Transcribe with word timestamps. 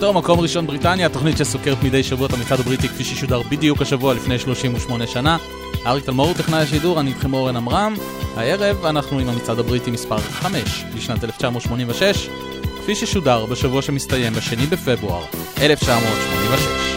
טוב, 0.00 0.16
מקום 0.16 0.40
ראשון 0.40 0.66
בריטניה, 0.66 1.08
תוכנית 1.08 1.36
שסוקרת 1.36 1.82
מדי 1.82 2.02
שבוע 2.02 2.26
את 2.26 2.32
המצעד 2.32 2.60
הבריטי 2.60 2.88
כפי 2.88 3.04
ששודר 3.04 3.42
בדיוק 3.42 3.82
השבוע 3.82 4.14
לפני 4.14 4.38
38 4.38 5.06
שנה. 5.06 5.36
אריק 5.86 6.04
תלמור, 6.04 6.34
טכנאי 6.34 6.60
השידור, 6.60 7.00
אני 7.00 7.10
איתכם 7.10 7.34
אורן 7.34 7.56
עמרם. 7.56 7.94
הערב 8.36 8.84
אנחנו 8.84 9.18
עם 9.18 9.28
המצעד 9.28 9.58
הבריטי 9.58 9.90
מספר 9.90 10.18
5 10.18 10.84
לשנת 10.96 11.24
1986, 11.24 12.28
כפי 12.82 12.94
ששודר 12.94 13.46
בשבוע 13.46 13.82
שמסתיים 13.82 14.32
ב-2 14.32 14.70
בפברואר 14.70 15.24
1986. 15.60 16.89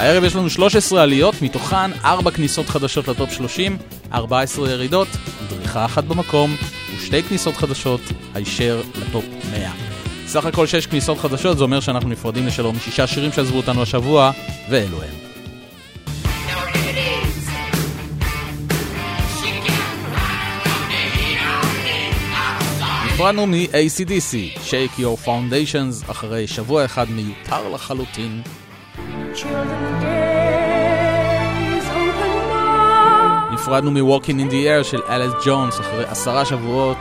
הערב 0.00 0.24
יש 0.24 0.36
לנו 0.36 0.50
13 0.50 1.02
עליות, 1.02 1.42
מתוכן 1.42 1.92
4 2.04 2.30
כניסות 2.30 2.68
חדשות 2.68 3.08
לטופ 3.08 3.32
30, 3.32 3.76
14 4.12 4.70
ירידות, 4.70 5.08
דריכה 5.48 5.84
אחת 5.84 6.04
במקום 6.04 6.56
ושתי 6.96 7.22
כניסות 7.22 7.56
חדשות, 7.56 8.00
הישר 8.34 8.80
לטופ 8.94 9.24
100. 9.50 9.70
סך 10.26 10.44
הכל 10.44 10.66
6 10.66 10.86
כניסות 10.86 11.18
חדשות, 11.18 11.58
זה 11.58 11.64
אומר 11.64 11.80
שאנחנו 11.80 12.08
נפרדים 12.08 12.46
לשלום 12.46 12.76
משישה 12.76 13.06
שירים 13.06 13.32
שעזבו 13.32 13.56
אותנו 13.56 13.82
השבוע, 13.82 14.30
ואלו 14.70 15.02
הם. 15.02 15.14
נפרדנו 23.06 23.46
מ-ACDC, 23.46 24.58
Shake 24.70 25.00
Your 25.00 25.26
Foundations, 25.26 26.10
אחרי 26.10 26.46
שבוע 26.46 26.84
אחד 26.84 27.10
מיותר 27.10 27.68
לחלוטין. 27.68 28.42
נפרדנו 33.52 33.90
מ-Walking 33.90 34.40
in 34.40 34.50
the 34.50 34.66
Air 34.66 34.84
של 34.84 35.00
אלס 35.08 35.32
ג'ונס 35.44 35.80
אחרי 35.80 36.04
עשרה 36.04 36.44
שבועות. 36.44 36.98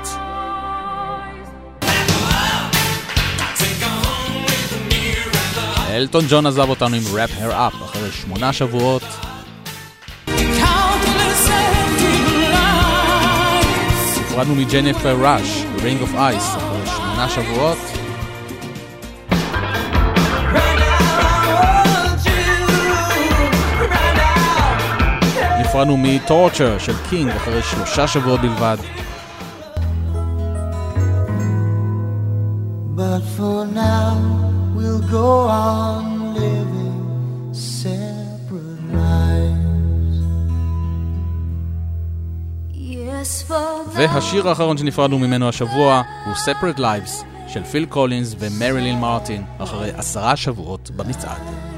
אלטון 5.90 6.26
ג'ון 6.30 6.46
עזב 6.46 6.70
אותנו 6.70 6.96
עם 6.96 7.02
Wrap 7.02 7.42
Her 7.42 7.52
Up 7.52 7.84
אחרי 7.86 8.12
שמונה 8.12 8.54
שבועות. 8.54 9.04
נפרדנו 14.20 14.56
מג'ניפר 14.56 15.16
ראש, 15.22 15.64
Ring 15.78 16.04
of 16.04 16.16
Ice 16.16 16.58
אחרי 16.58 16.88
שמונה 16.96 17.30
שבועות. 17.30 17.99
נפרדנו 25.80 25.98
מ-Torture 25.98 26.80
של 26.80 26.94
קינג 27.10 27.32
אחרי 27.32 27.64
שלושה 27.64 28.08
שבועות 28.08 28.40
בלבד. 28.42 28.78
But 32.98 33.24
for 33.38 33.66
now, 33.76 34.14
we'll 34.76 35.04
go 35.12 35.48
on 35.48 36.36
living 36.36 37.54
separate 37.54 38.84
lives. 38.94 40.18
Yes, 42.74 43.44
for 43.48 43.90
והשיר 43.94 44.50
האחרון 44.50 44.78
שנפרדנו 44.78 45.20
ממנו 45.20 45.50
השבוע 45.50 46.02
הוא 46.26 46.34
Separate 46.34 46.80
Lives 46.80 47.26
של 47.48 47.64
פיל 47.64 47.86
קולינס 47.86 48.36
ומרילין 48.40 49.00
מרטין 49.00 49.44
אחרי 49.60 49.92
עשרה 49.98 50.36
שבועות 50.36 50.92
במצעד. 50.96 51.69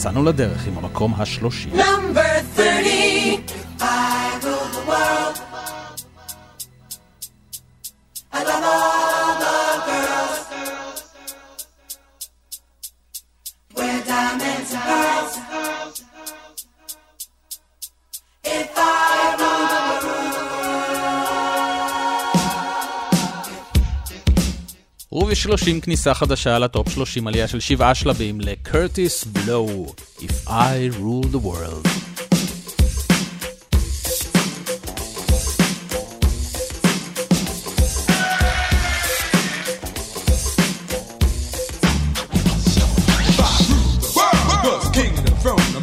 יצאנו 0.00 0.24
לדרך 0.24 0.66
עם 0.66 0.78
המקום 0.78 1.14
השלושים. 1.18 1.72
Number 1.72 2.39
וב-30 25.50 25.80
כניסה 25.82 26.14
חדשה 26.14 26.58
לטופ 26.58 26.88
30 26.88 27.26
עלייה 27.26 27.48
של 27.48 27.60
שבעה 27.60 27.94
שלבים 27.94 28.40
לקרטיס 28.40 29.24
בלואו, 29.24 29.94
If 30.18 30.48
I 30.48 30.98
rule 31.00 31.26
the 31.26 31.38
world. 31.38 31.88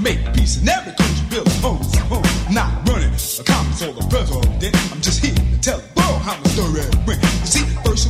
make 0.08 0.34
peace 0.36 0.58
every 0.76 0.94
country, 1.02 1.40
homes, 1.62 1.94
home. 2.10 2.24
Not 2.58 2.87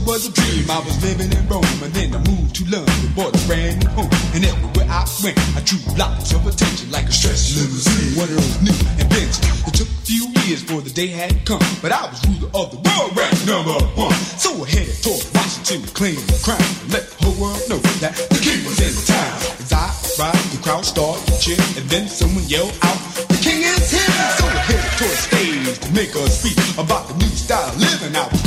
was 0.07 0.25
a 0.25 0.31
dream. 0.31 0.63
I 0.71 0.79
was 0.79 0.95
living 1.03 1.27
in 1.27 1.43
Rome, 1.51 1.67
and 1.83 1.91
then 1.91 2.15
I 2.15 2.19
moved 2.23 2.55
to 2.55 2.63
London, 2.71 3.11
bought 3.11 3.35
a 3.35 3.41
brand 3.45 3.83
new 3.83 3.91
home. 3.91 4.09
And 4.31 4.47
everywhere 4.47 4.87
I 4.87 5.03
went, 5.19 5.35
I 5.51 5.59
drew 5.67 5.83
lots 5.99 6.31
of 6.31 6.47
attention, 6.47 6.89
like 6.89 7.11
a 7.11 7.11
stretch 7.11 7.59
limousine, 7.59 8.15
one 8.15 8.31
of 8.31 8.39
those 8.39 8.57
new 8.63 8.79
inventions. 9.03 9.67
It 9.67 9.75
took 9.75 9.91
a 9.91 10.01
few 10.07 10.31
years 10.47 10.63
for 10.63 10.79
the 10.79 10.89
day 10.89 11.11
had 11.11 11.35
come, 11.43 11.59
but 11.83 11.91
I 11.91 12.07
was 12.07 12.23
ruler 12.23 12.47
of 12.55 12.71
the 12.71 12.79
world, 12.79 13.11
ranked 13.19 13.43
number 13.45 13.75
one. 13.99 14.15
So 14.39 14.55
I 14.63 14.65
headed 14.71 14.95
toward 15.03 15.27
Washington 15.35 15.83
to 15.83 15.91
claim 15.91 16.15
the 16.31 16.39
crown, 16.39 16.63
and 16.63 16.89
let 16.95 17.03
the 17.11 17.27
whole 17.27 17.37
world 17.43 17.61
know 17.67 17.81
that 17.99 18.15
the 18.15 18.39
king 18.39 18.63
was 18.63 18.79
in 18.79 18.95
town. 19.03 19.35
As 19.59 19.75
I 19.75 19.91
ride, 20.23 20.47
the 20.55 20.59
crowd 20.63 20.87
start 20.87 21.19
to 21.27 21.35
cheer, 21.43 21.59
and 21.75 21.83
then 21.91 22.07
someone 22.07 22.47
yelled 22.47 22.71
out, 22.87 22.99
"The 23.27 23.39
king 23.43 23.59
is 23.59 23.91
here!" 23.91 24.23
So 24.39 24.47
I 24.47 24.63
headed 24.71 24.93
toward 24.95 25.11
the 25.11 25.23
stage 25.27 25.79
to 25.83 25.89
make 25.91 26.15
us 26.15 26.39
speak 26.39 26.57
about 26.79 27.11
the 27.11 27.15
new 27.19 27.33
style 27.35 27.67
of 27.67 27.75
living 27.75 28.15
I 28.15 28.23
was 28.31 28.41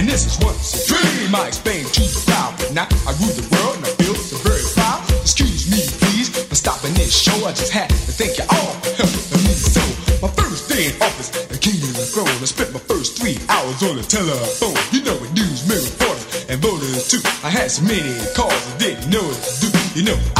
And 0.00 0.08
this 0.08 0.24
is 0.24 0.40
once 0.40 0.88
a 0.88 0.96
dream 0.96 1.34
I 1.36 1.52
explained 1.52 1.92
to 1.92 2.00
the 2.00 2.24
crowd. 2.24 2.56
But 2.56 2.72
now 2.72 2.88
I 3.04 3.12
rule 3.20 3.36
the 3.36 3.44
world 3.52 3.76
and 3.76 3.84
I 3.84 3.92
feel 4.00 4.16
so 4.16 4.40
very 4.40 4.64
proud. 4.72 5.04
Excuse 5.20 5.68
me, 5.68 5.76
please, 6.00 6.32
for 6.32 6.56
stopping 6.56 6.96
this 6.96 7.12
show. 7.12 7.36
I 7.44 7.52
just 7.52 7.68
had 7.68 7.92
to 7.92 8.12
thank 8.16 8.40
you 8.40 8.48
all 8.48 8.72
for 8.80 8.96
helping 8.96 9.44
me 9.44 9.52
so. 9.52 9.84
My 10.24 10.32
first 10.32 10.72
day 10.72 10.88
in 10.88 10.96
office, 11.04 11.28
the 11.52 11.60
king 11.60 11.76
of 11.84 11.92
the 12.00 12.08
throne. 12.08 12.32
I 12.32 12.48
spent 12.48 12.72
my 12.72 12.80
first 12.88 13.20
three 13.20 13.36
hours 13.52 13.76
on 13.84 14.00
the 14.00 14.06
telephone. 14.08 14.72
You 14.88 15.04
know, 15.04 15.20
with 15.20 15.36
news, 15.36 15.68
reporters, 15.68 16.48
and 16.48 16.56
voters 16.64 17.04
too. 17.04 17.20
I 17.44 17.52
had 17.52 17.68
so 17.68 17.84
many 17.84 18.16
calls 18.32 18.56
I 18.56 18.72
didn't 18.80 19.12
know 19.12 19.20
what 19.20 19.36
to 19.36 19.68
do. 19.68 19.80
You 19.92 20.08
know, 20.08 20.18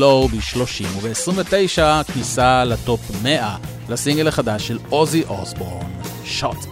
בלו 0.00 0.28
ב-30 0.28 0.86
וב-29 1.00 2.12
כניסה 2.12 2.64
לטופ 2.64 3.00
100 3.22 3.56
לסינגל 3.88 4.28
החדש 4.28 4.68
של 4.68 4.78
עוזי 4.88 5.24
אוסבורן, 5.28 5.90
Shot 6.40 6.69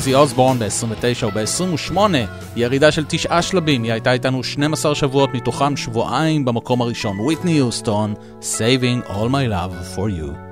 אוזי 0.00 0.14
אוסבורן 0.14 0.58
ב-29 0.58 1.26
וב-28, 1.26 1.98
ירידה 2.56 2.92
של 2.92 3.04
תשעה 3.08 3.42
שלבים, 3.42 3.82
היא 3.82 3.92
הייתה 3.92 4.12
איתנו 4.12 4.44
12 4.44 4.94
שבועות, 4.94 5.34
מתוכם 5.34 5.76
שבועיים 5.76 6.44
במקום 6.44 6.82
הראשון, 6.82 7.20
ויטני 7.20 7.52
יוסטון, 7.52 8.14
Saving 8.40 9.08
All 9.08 9.28
My 9.30 9.50
Love 9.50 9.96
For 9.96 9.98
You. 9.98 10.49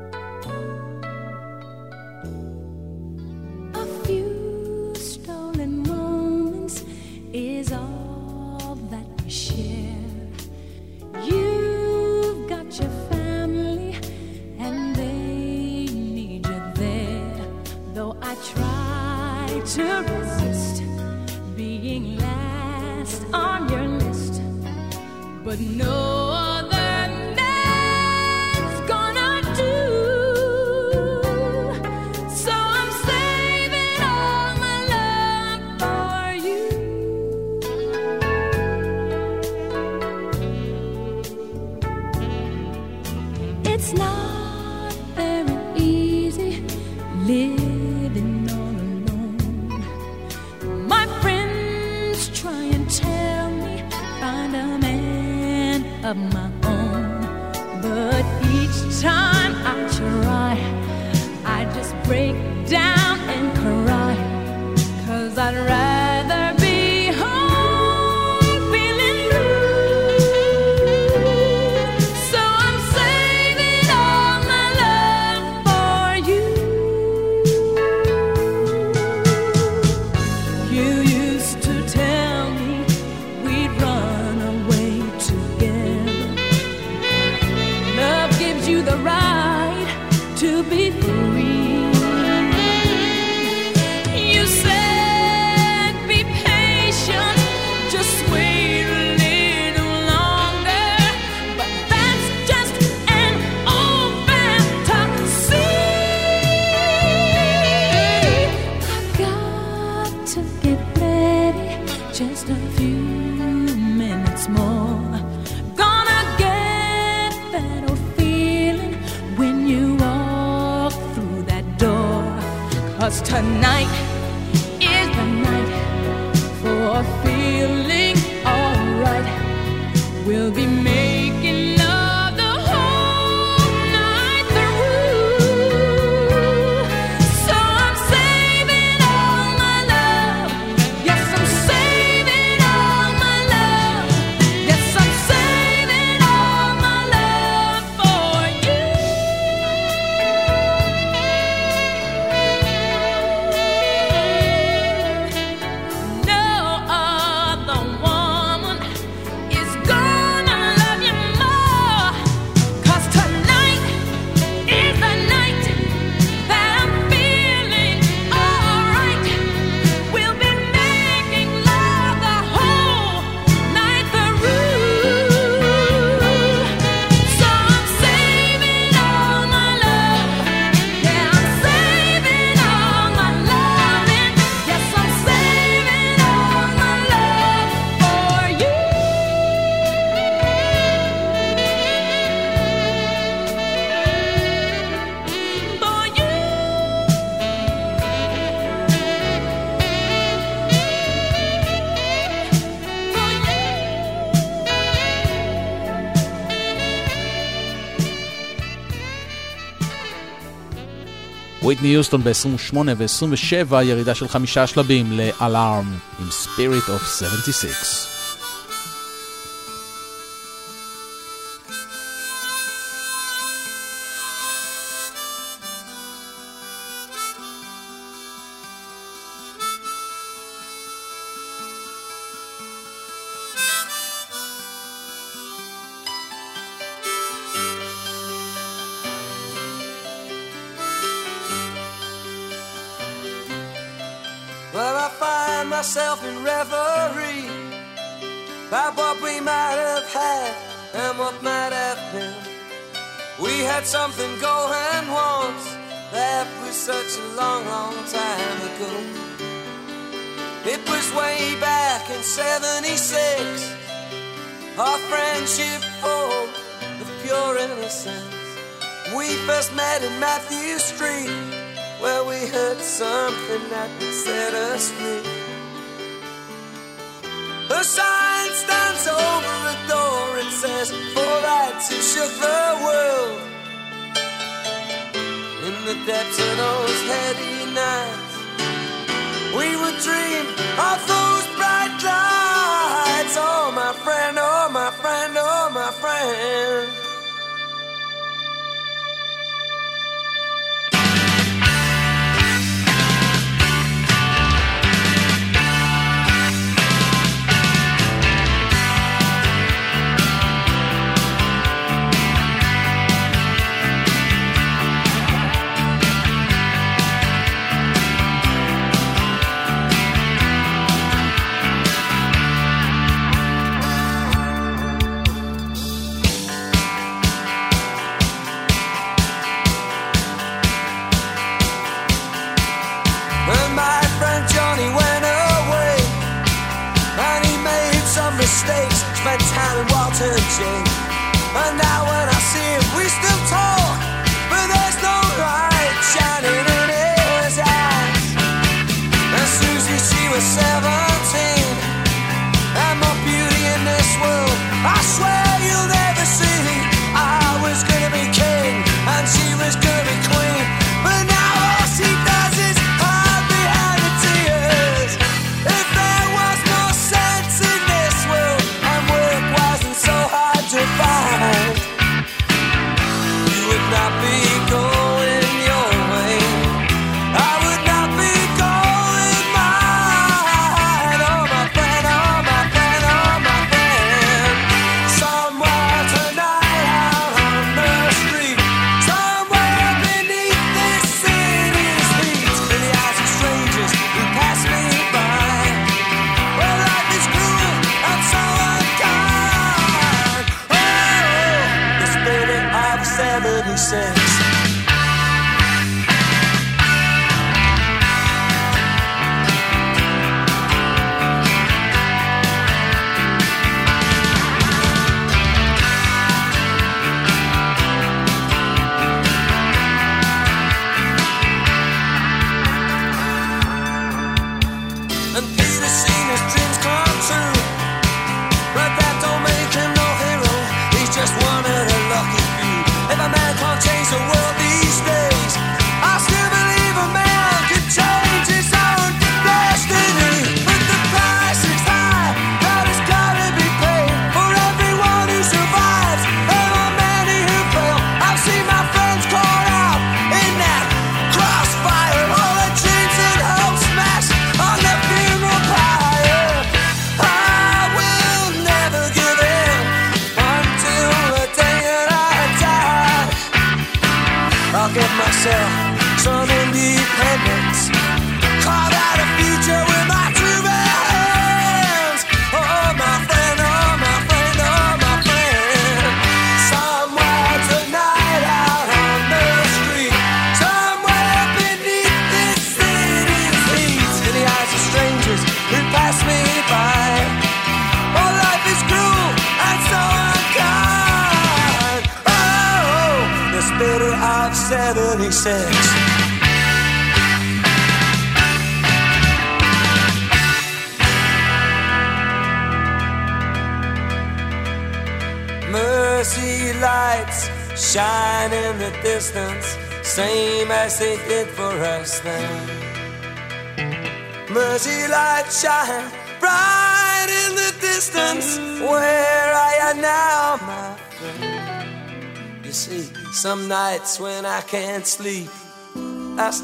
וויטני 211.79 211.95
יוסטון 211.95 212.25
ב-28 212.25 212.77
ו-27, 212.97 213.83
ירידה 213.83 214.15
של 214.15 214.29
חמישה 214.29 214.67
שלבים 214.67 215.13
ל-Alarm 215.13 215.87
עם 216.21 216.29
Spirit 216.29 216.89
of 216.89 217.05
76. 217.19 218.18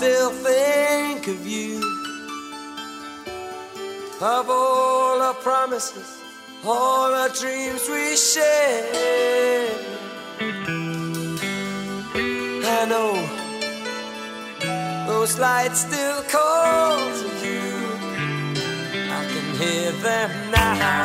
still 0.04 0.32
think 0.32 1.28
of 1.28 1.46
you. 1.46 1.78
Of 4.20 4.50
all 4.50 5.22
our 5.22 5.32
promises, 5.32 6.20
all 6.62 7.10
our 7.14 7.30
dreams 7.30 7.88
we 7.88 8.14
shared. 8.14 9.80
I 12.76 12.84
know 12.92 13.12
those 15.06 15.38
lights 15.38 15.80
still 15.88 16.22
call 16.24 16.98
to 17.20 17.28
you. 17.46 17.64
I 19.18 19.22
can 19.32 19.46
hear 19.56 19.92
them 20.02 20.50
now. 20.50 21.03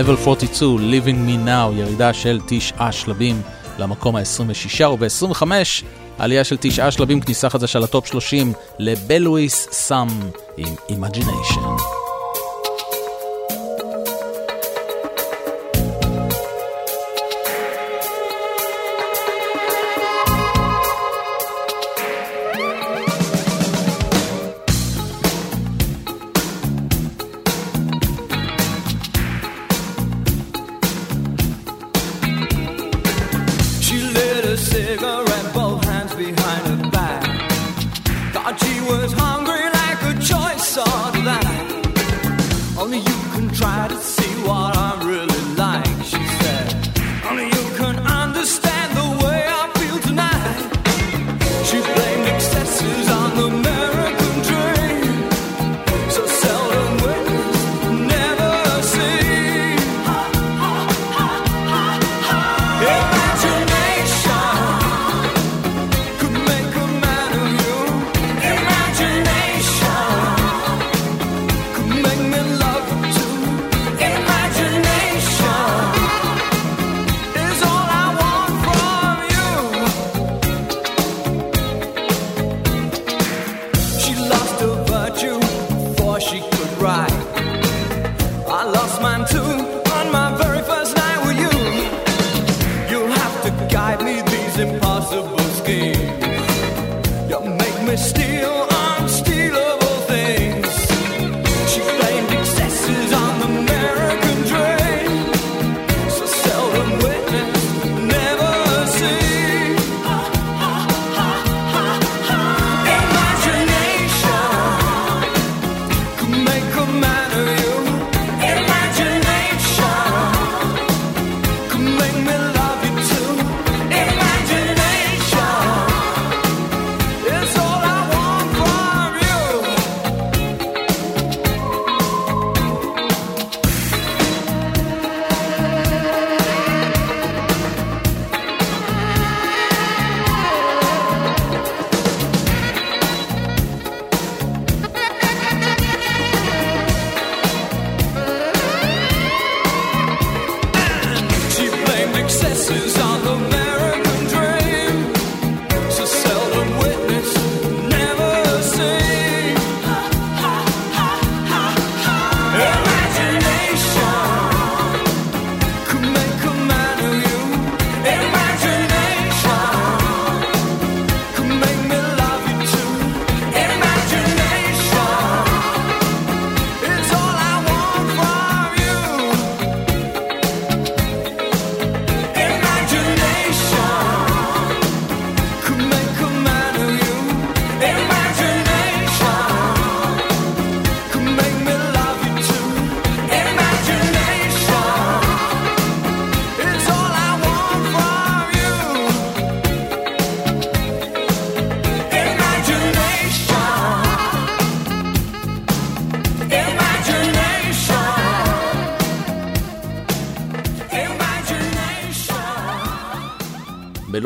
Level 0.00 0.16
42, 0.16 0.78
Living 0.78 1.28
Me 1.28 1.46
Now, 1.46 1.74
ירידה 1.74 2.12
של 2.12 2.40
תשעה 2.46 2.92
שלבים 2.92 3.42
למקום 3.78 4.16
ה-26, 4.16 4.86
וב-25, 4.86 5.42
עלייה 6.18 6.44
של 6.44 6.56
תשעה 6.60 6.90
שלבים, 6.90 7.20
כניסה 7.20 7.50
חדשה 7.50 7.78
לטופ 7.78 8.06
30 8.06 8.52
לבלוויס 8.78 9.68
סאם 9.72 10.08
עם 10.56 10.74
Imagination. 10.88 11.99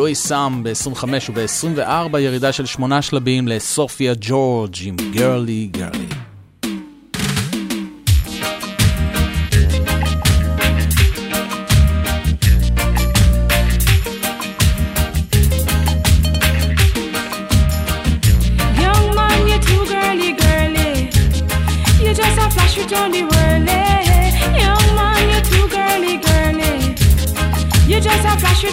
בלואי 0.05 0.15
סאם 0.15 0.63
ב-25 0.63 1.05
וב-24 1.35 2.19
ירידה 2.19 2.53
של 2.53 2.67
שמונה 2.67 3.03
שלבים 3.03 3.49
לסופיה 3.49 4.13
ג'ורג' 4.21 4.75
עם 4.85 4.97
גרלי 5.13 5.69
גרלי. 5.73 6.07
You 27.95 28.01
just 28.01 28.25
a 28.27 28.35
flash 28.41 28.65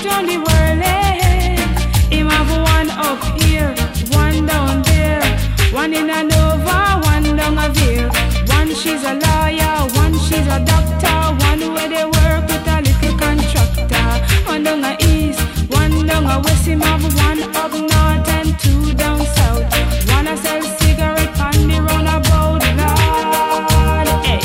one 5.82 5.94
in 5.94 6.12
a 6.12 6.24
Nova, 6.24 7.02
one 7.06 7.36
down 7.36 7.58
a 7.58 7.68
Veer. 7.74 8.08
One 8.56 8.70
she's 8.82 9.04
a 9.04 9.14
lawyer, 9.26 9.78
one 10.02 10.14
she's 10.26 10.48
a 10.56 10.60
doctor, 10.72 11.18
one 11.48 11.74
where 11.74 11.90
they 11.90 12.06
work 12.06 12.44
with 12.50 12.74
a 12.76 12.78
little 12.86 13.18
contractor. 13.18 14.10
One 14.46 14.64
down 14.64 14.84
a 14.84 14.96
east, 15.02 15.42
one 15.80 16.06
down 16.06 16.26
a 16.30 16.40
west. 16.40 16.68
Him 16.68 16.82
have 16.82 17.04
one 17.26 17.42
up 17.62 17.74
north 17.74 18.30
and 18.38 18.52
two 18.60 18.94
down 18.94 19.22
south. 19.38 19.66
One 20.14 20.28
a 20.28 20.38
sell 20.38 20.62
cigarette 20.62 21.40
on 21.48 21.58
the 21.70 21.78
roundabout, 21.88 22.62
Lord. 22.80 24.08
Hey, 24.28 24.40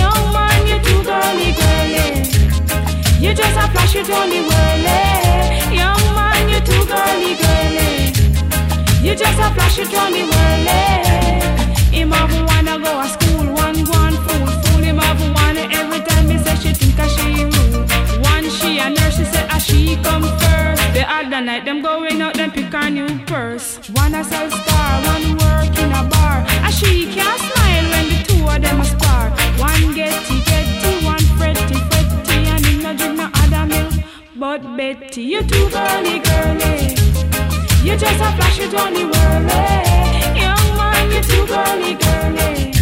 young 0.00 0.24
man, 0.32 0.60
you 0.70 0.78
too 0.86 1.00
girly, 1.08 1.50
girly. 1.60 2.08
You 3.22 3.34
just 3.34 3.56
a 3.62 3.66
flash 3.72 3.92
the 3.92 4.40
whirly. 4.48 5.76
Young 5.76 6.04
man, 6.16 6.48
you 6.48 6.60
too 6.60 6.82
girly, 6.88 7.34
girly. 7.42 7.99
You 9.02 9.14
just 9.14 9.38
a 9.38 9.48
flash 9.54 9.78
it 9.78 9.94
on 9.94 10.12
the 10.12 10.22
whirly. 10.28 11.80
Him 11.90 12.10
have 12.10 12.30
wanna 12.48 12.78
go 12.84 13.00
a 13.00 13.08
school, 13.08 13.46
one 13.54 13.82
go 13.82 13.92
fool, 14.26 14.46
fool 14.46 14.82
him 14.82 14.98
have 14.98 15.20
wanna 15.34 15.64
every 15.72 16.00
time 16.00 16.28
he 16.28 16.36
say 16.36 16.54
she 16.56 16.74
think 16.74 16.98
a 16.98 17.08
she 17.08 17.44
rude. 17.44 17.90
One 18.22 18.44
she 18.50 18.78
a 18.78 18.90
nurse, 18.90 19.16
she 19.16 19.24
say 19.24 19.46
a 19.50 19.58
she 19.58 19.96
come 20.04 20.24
first. 20.40 20.82
The 20.92 21.04
other 21.08 21.40
night 21.40 21.64
them 21.64 21.80
going 21.80 22.20
out, 22.20 22.34
them 22.34 22.50
pick 22.50 22.74
a 22.74 22.90
new 22.90 23.08
purse. 23.24 23.78
One 23.88 24.14
a 24.14 24.22
sell 24.22 24.50
star, 24.50 25.02
one 25.14 25.38
work 25.38 25.78
in 25.78 25.90
a 25.92 26.04
bar. 26.04 26.44
A 26.68 26.70
she 26.70 27.10
can't 27.10 27.40
smile 27.40 27.86
when 27.92 28.06
the 28.10 28.18
two 28.28 28.48
of 28.52 28.60
them 28.60 28.80
a 28.82 28.84
spar. 28.84 29.30
One 29.56 29.94
getty 29.94 30.44
getty, 30.44 31.06
one 31.06 31.24
fretty 31.38 31.74
fretty, 31.88 32.36
and 32.52 32.66
him 32.66 32.82
no 32.82 32.94
drink 32.94 33.16
no 33.16 33.30
other 33.32 33.64
milk. 33.64 33.94
But 34.36 34.76
Betty, 34.76 35.22
you 35.22 35.42
too 35.42 35.70
girly 35.70 36.18
girly. 36.18 37.49
You 37.82 37.96
just 37.96 38.20
a 38.20 38.30
flash, 38.36 38.58
you 38.58 38.70
don't 38.70 38.92
need 38.92 39.04
worry. 39.04 39.46
Young 40.36 40.76
man, 40.76 41.10
you're 41.10 41.22
too 41.22 41.46
girly, 41.46 41.94
girly. 41.94 42.72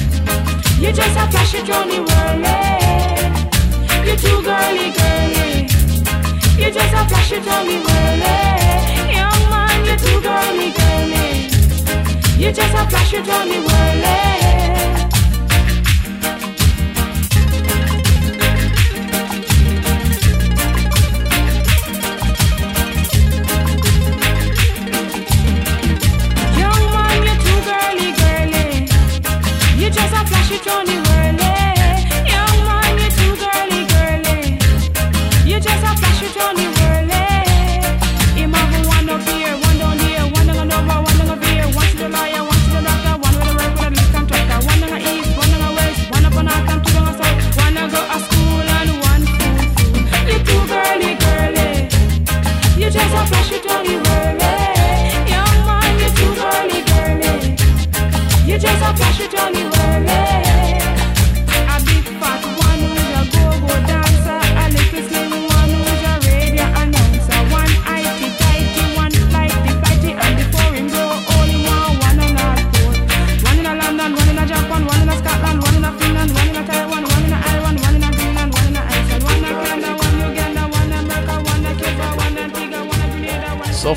You 0.82 0.92
just 0.92 1.16
a 1.16 1.30
flash, 1.30 1.54
you 1.54 1.64
don't. 1.64 1.88
you 4.04 4.16
too 4.16 4.42
girly, 4.42 4.90
girly. 4.98 5.68
You 6.58 6.70
just 6.72 6.92
a 6.92 7.08
flash, 7.08 7.30
you 7.30 7.40
don't. 7.40 7.70
Young 9.14 9.42
man, 9.50 9.84
You 9.84 9.96
too 9.96 10.20
girly, 10.20 10.72
girly. 10.72 11.46
You 12.36 12.52
just 12.52 12.74
a 12.74 12.90
flash, 12.90 13.12
you 13.12 13.22
don't. 13.22 13.48
Special 53.28 53.57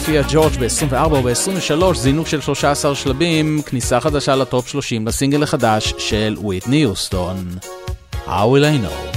סופיה 0.01 0.23
ג'ורג' 0.29 0.53
ב-24 0.59 1.13
וב-23 1.13 1.93
זינוק 1.93 2.27
של 2.27 2.41
13 2.41 2.95
שלבים, 2.95 3.61
כניסה 3.65 3.99
חדשה 3.99 4.35
לטופ 4.35 4.67
30 4.67 5.05
בסינגל 5.05 5.43
החדש 5.43 5.93
של 5.97 6.35
וויטני 6.37 6.75
יוסטון. 6.75 7.45
How 8.25 8.29
will 8.29 8.63
I 8.63 8.85
know? 8.85 9.10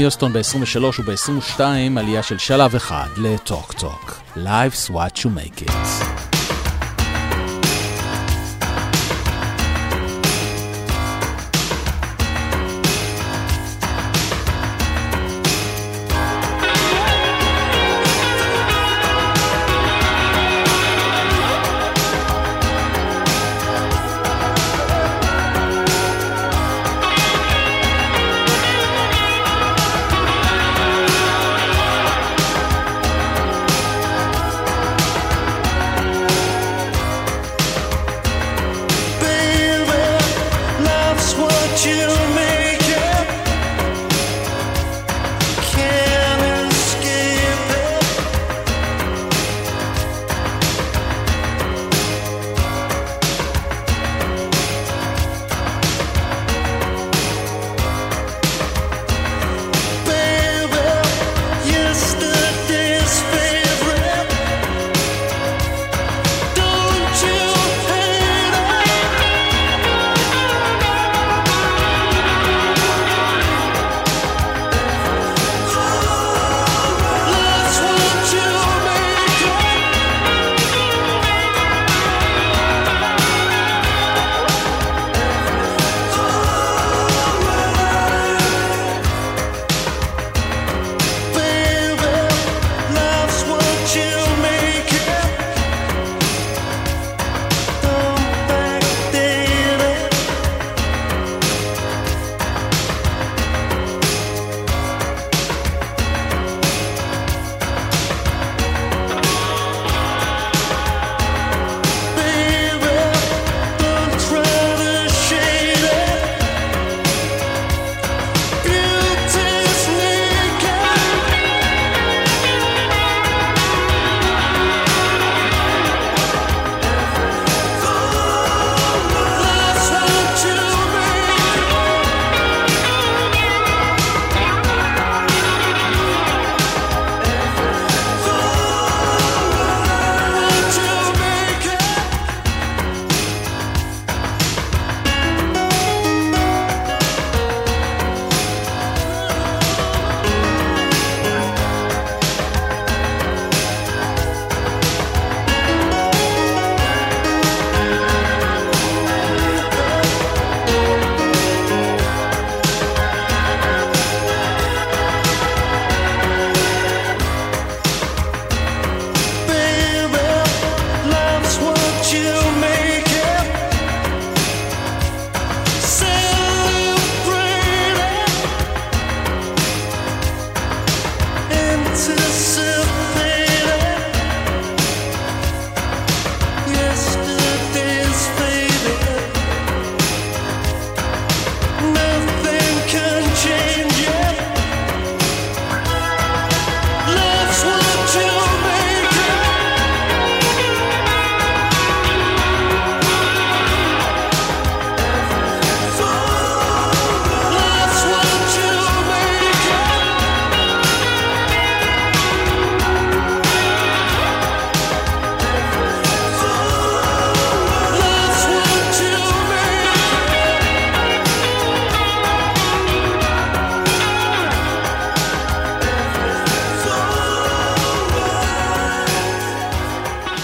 יוסטון 0.00 0.32
ב-23 0.32 0.84
וב-22 0.84 1.60
עלייה 1.98 2.22
של 2.22 2.38
שלב 2.38 2.74
אחד 2.74 3.06
לטוק 3.16 3.72
טוק. 3.72 4.20
Life's 4.36 4.90
what 4.90 5.18
you 5.18 5.26
make 5.26 5.68
it. 5.68 5.89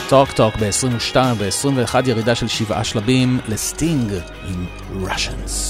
טוק 0.08 0.32
טוק 0.32 0.56
ב-22 0.56 1.16
ו-21 1.38 1.94
ירידה 2.08 2.34
של 2.34 2.48
שבעה 2.48 2.84
שלבים 2.84 3.38
לסטינג 3.48 4.12
עם 4.48 4.66
ראשנס. 5.02 5.65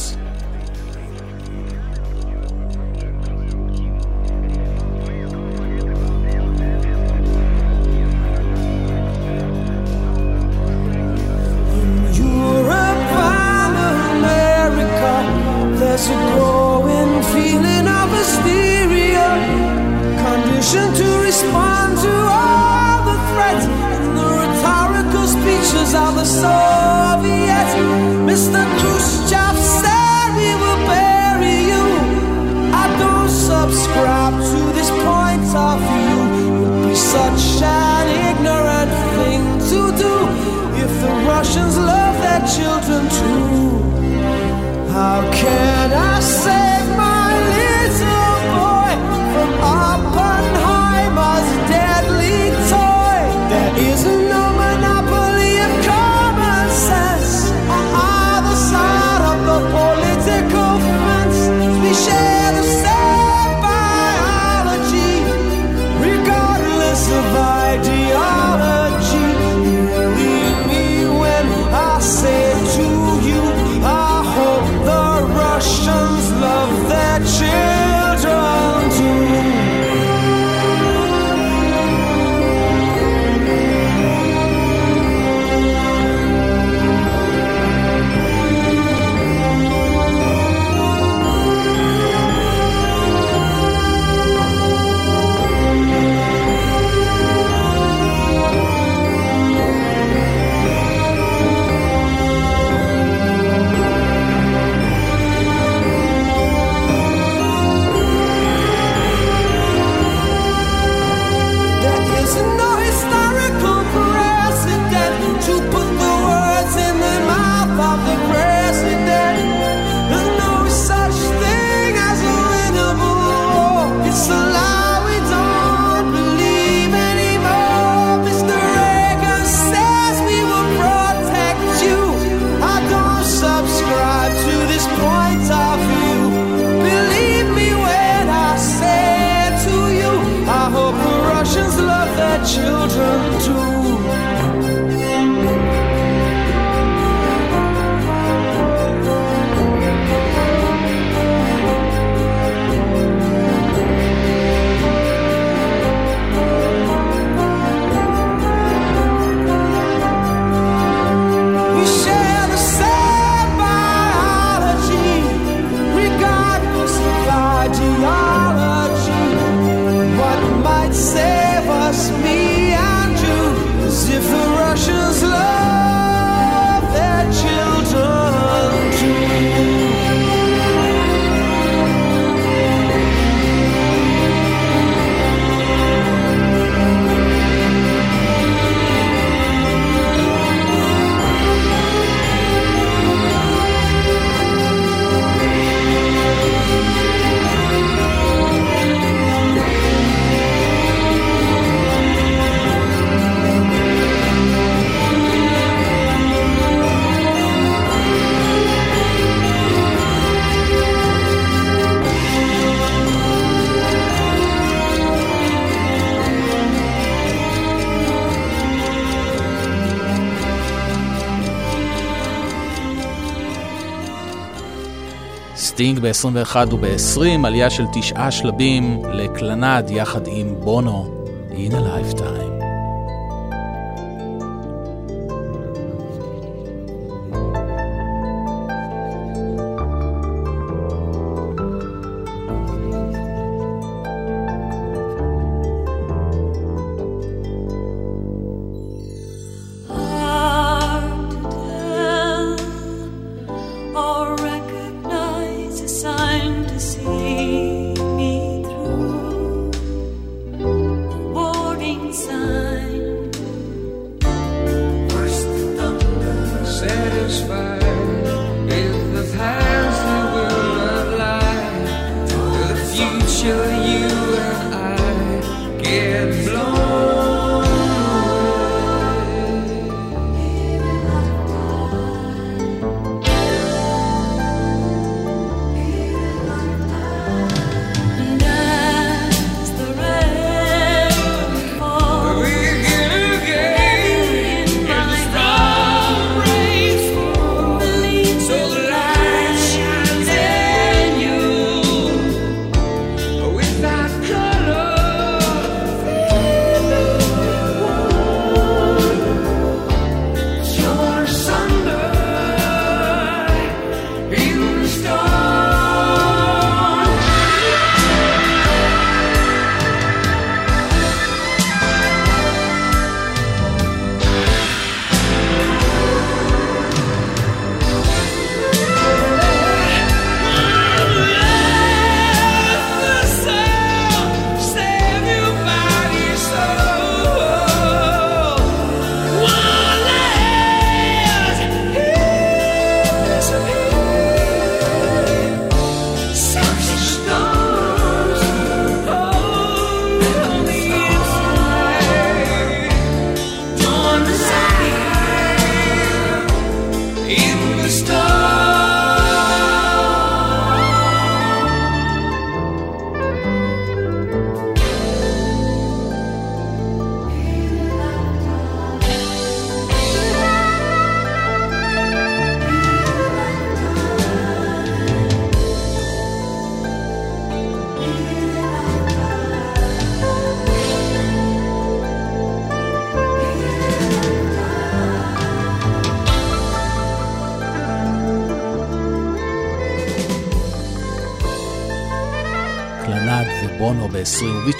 סטינג 225.76 225.98
ב-21 225.98 226.74
וב-20, 226.74 227.46
עלייה 227.46 227.70
של 227.70 227.84
תשעה 227.92 228.30
שלבים 228.30 229.02
לקלנד 229.12 229.90
יחד 229.90 230.20
עם 230.26 230.54
בונו. 230.60 231.15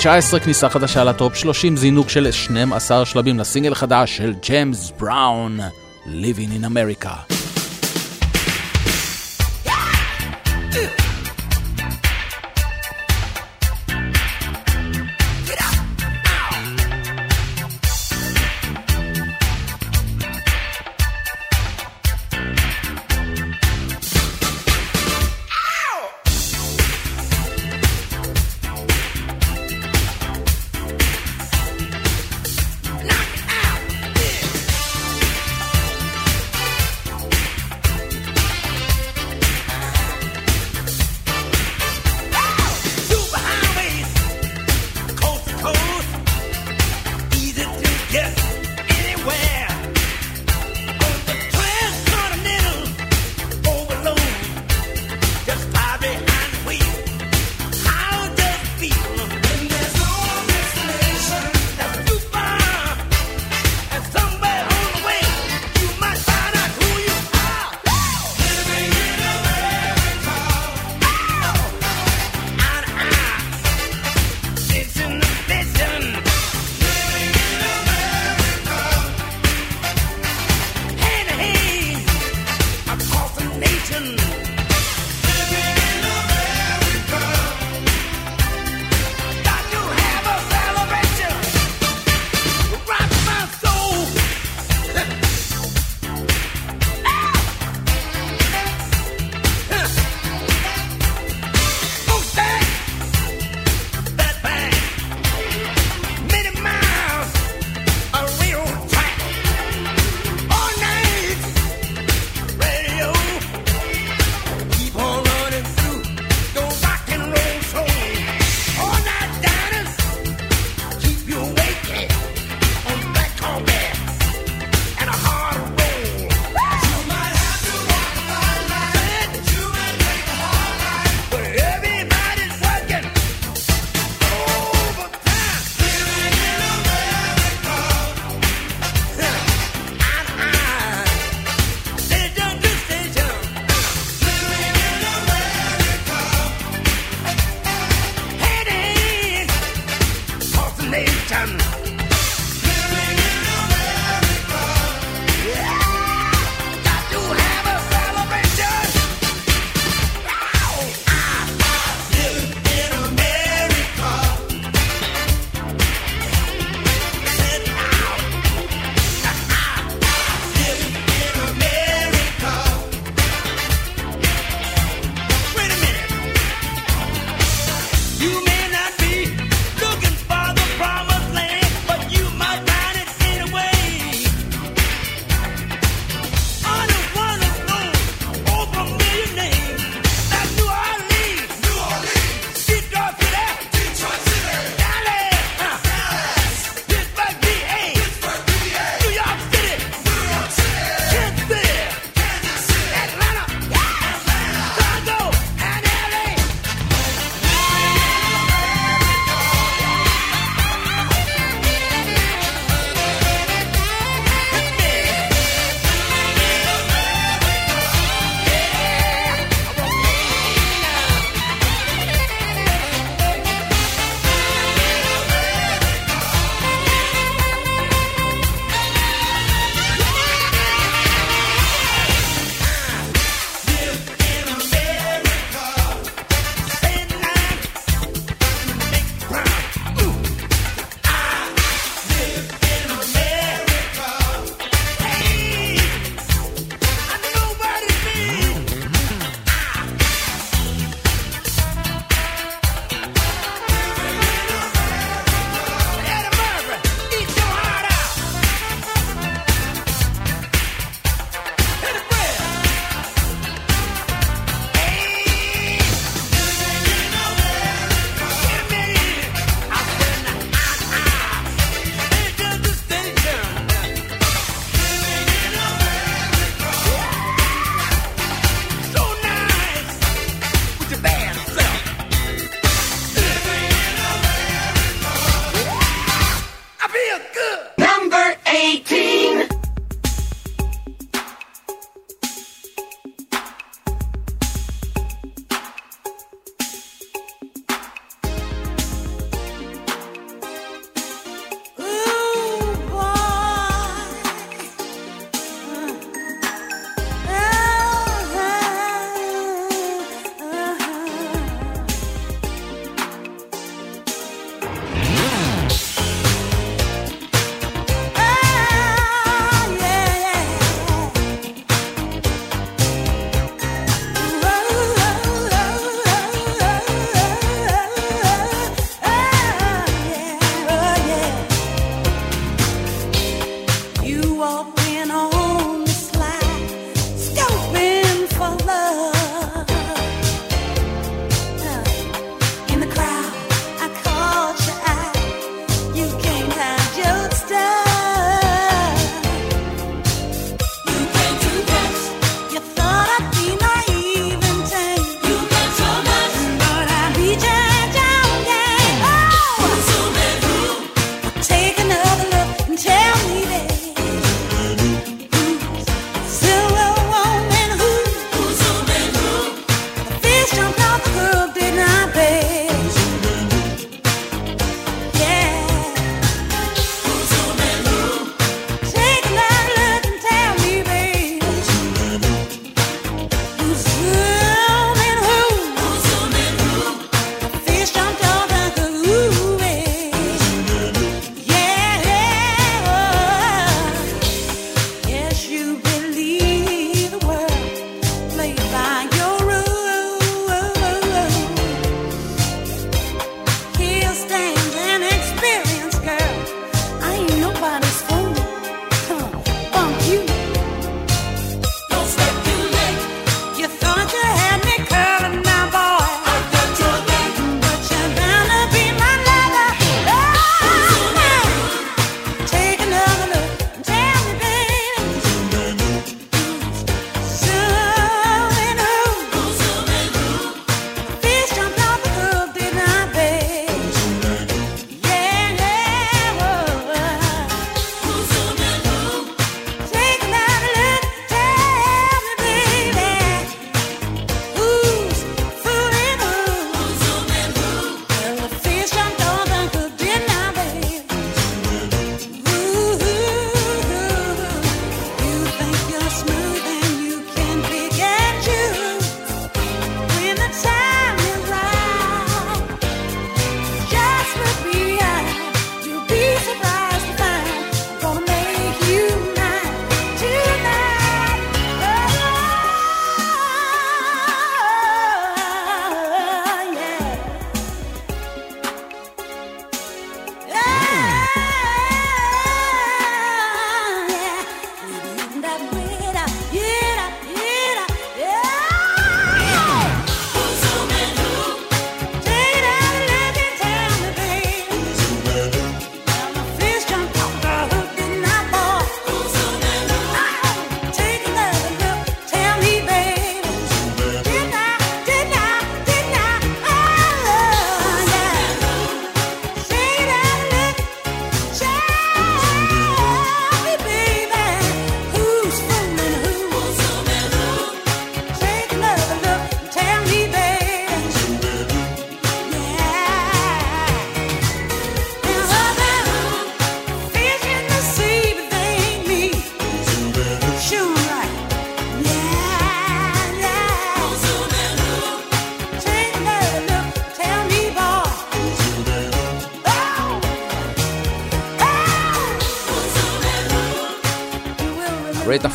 19 0.06 0.40
כניסה 0.40 0.68
חדשה 0.68 1.04
לטופ 1.04 1.34
30, 1.34 1.76
זינוק 1.76 2.08
של 2.08 2.30
12 2.30 3.04
שלבים 3.04 3.38
לסינגל 3.38 3.74
חדש 3.74 4.16
של 4.16 4.34
ג'יימס 4.42 4.92
בראון, 4.98 5.58
Living 6.06 6.62
in 6.62 6.64
America. 6.64 7.35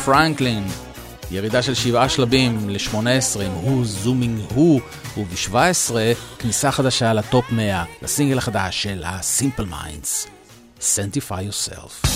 פרנקלין. 0.04 0.64
ירידה 1.30 1.62
של 1.62 1.74
שבעה 1.74 2.08
שלבים 2.08 2.68
ל-18 2.70 3.40
עם 3.40 3.52
הוא 3.52 3.84
זומינג 3.84 4.40
הוא, 4.54 4.80
וב-17 5.16 5.94
כניסה 6.38 6.70
חדשה 6.70 7.12
לטופ 7.12 7.44
100, 7.52 7.84
לסינגל 8.02 8.38
החדש 8.38 8.82
של 8.82 9.04
ה-Simple 9.04 9.72
Minds, 9.72 10.28
Sentify 10.80 11.50
Yourself. 11.50 12.11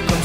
took 0.00 0.21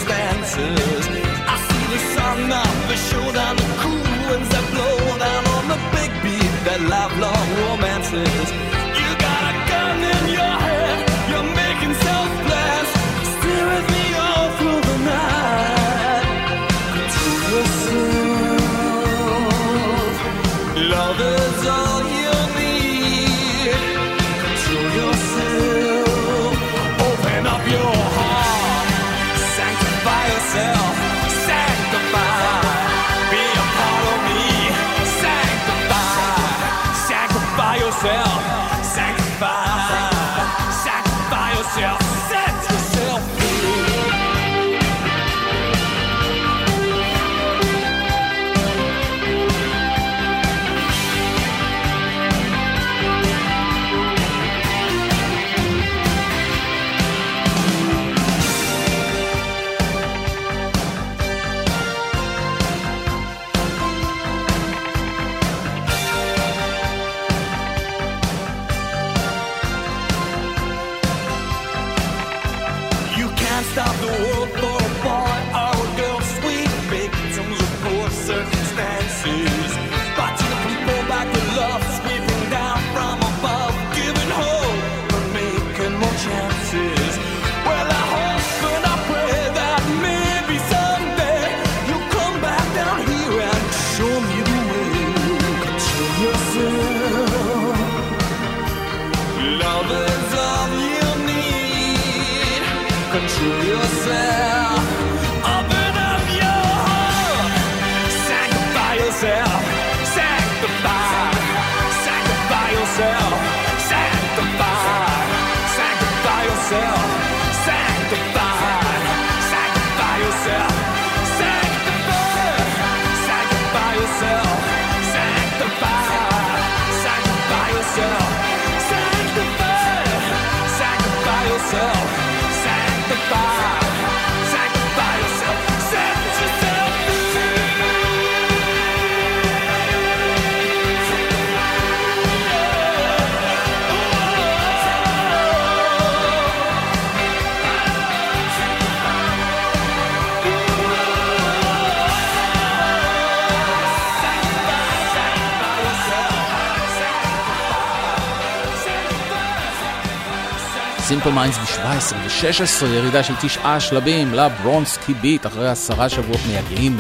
סימפל 161.17 161.31
מיינדס 161.31 161.57
ב-17 161.57 162.15
ו-16, 162.15 162.85
ירידה 162.85 163.23
של 163.23 163.33
תשעה 163.41 163.79
שלבים 163.79 164.33
לברונסקי 164.33 165.13
ביט 165.13 165.45
אחרי 165.45 165.69
עשרה 165.69 166.09
שבועות 166.09 166.41
מייגעים. 166.47 166.97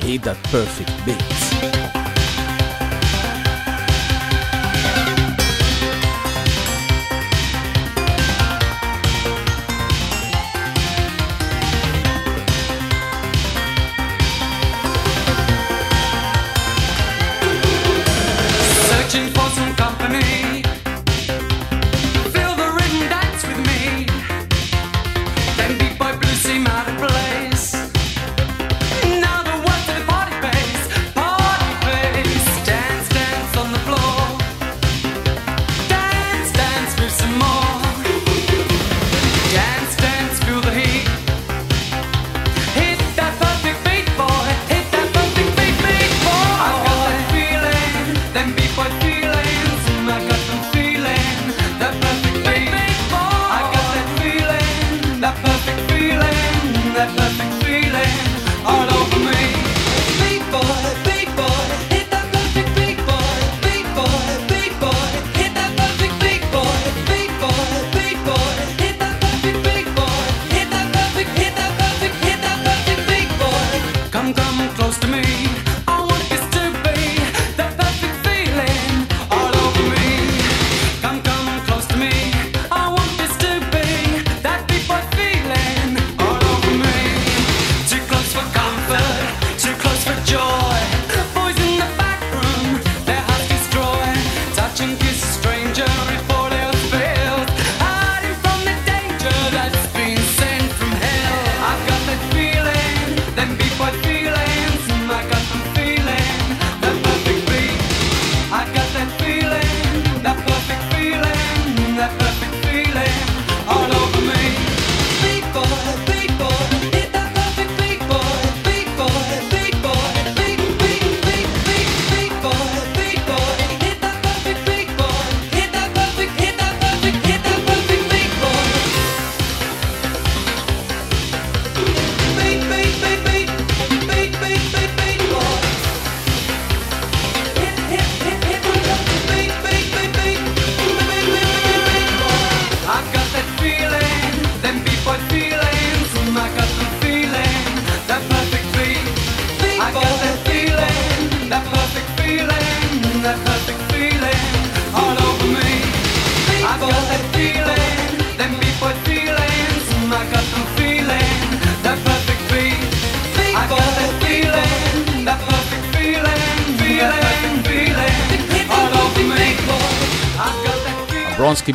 Hit 0.00 0.04
That 0.04 0.52
Perfect 0.52 1.08
Beat. 1.08 1.55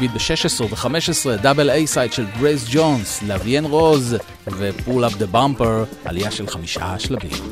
אינטנסיבית 0.02 0.12
ב-16 0.12 0.74
ו-15, 0.74 1.42
double 1.42 1.70
A-side 1.70 2.14
של 2.14 2.26
גרייס 2.40 2.66
ג'ונס, 2.72 3.24
לוויין 3.24 3.66
רוז 3.66 4.16
ופול 4.48 5.08
אפ 5.08 5.16
דה 5.16 5.26
במפר, 5.26 5.84
עלייה 6.06 6.32
של 6.32 6.48
חמישה 6.48 7.00
שלבים. 7.00 7.51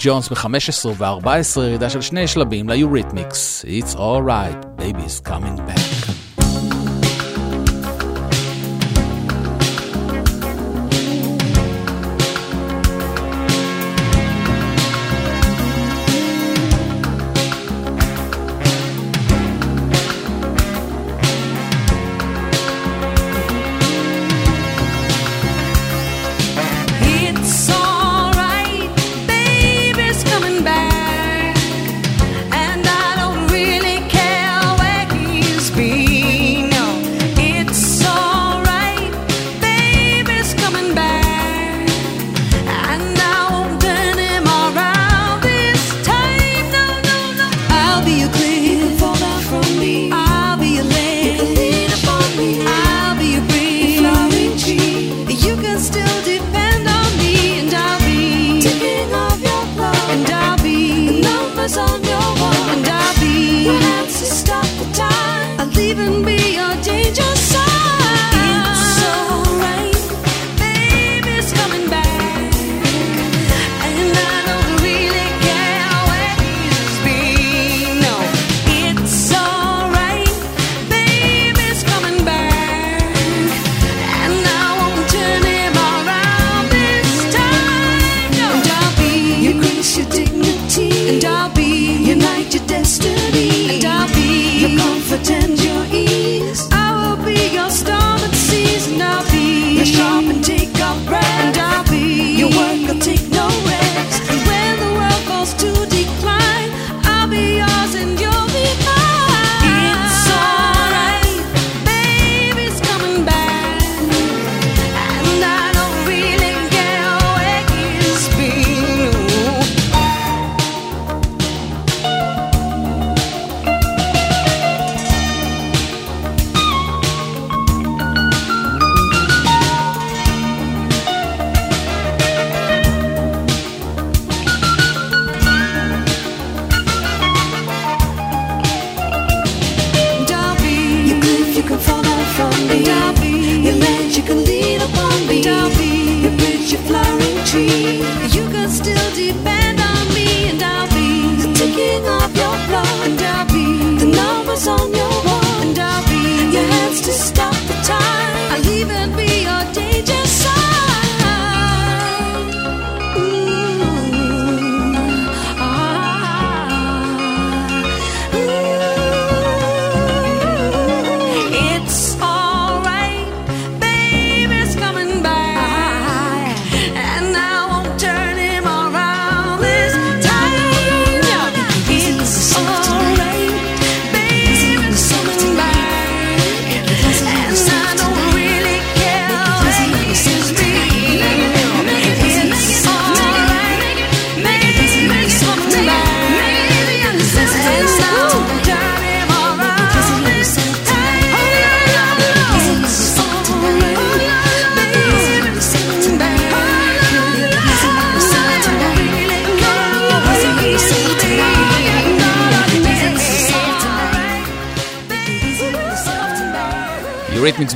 ג'ונס 0.00 0.28
ב-15 0.28 0.86
ו-14 0.86 1.60
ירידה 1.60 1.90
של 1.90 2.00
שני 2.00 2.26
שלבים 2.26 2.68
ליוריתמיקס, 2.68 3.64
It's 3.64 3.94
Alright. 3.94 4.67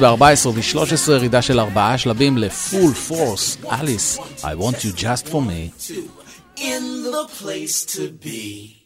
ב-14 0.02 0.48
ו-13 0.48 1.12
ירידה 1.12 1.42
של 1.42 1.60
ארבעה 1.60 1.98
שלבים 1.98 2.38
לפול 2.38 2.94
פורס, 2.94 3.56
אליס, 3.70 4.18
I 4.18 4.54
want 4.62 4.76
you 4.84 5.00
just 5.00 5.28
for 5.28 5.40
me. 5.40 5.90
In 6.56 6.84
the 7.12 7.26
place 7.40 7.84
to 7.96 8.10
be. 8.24 8.81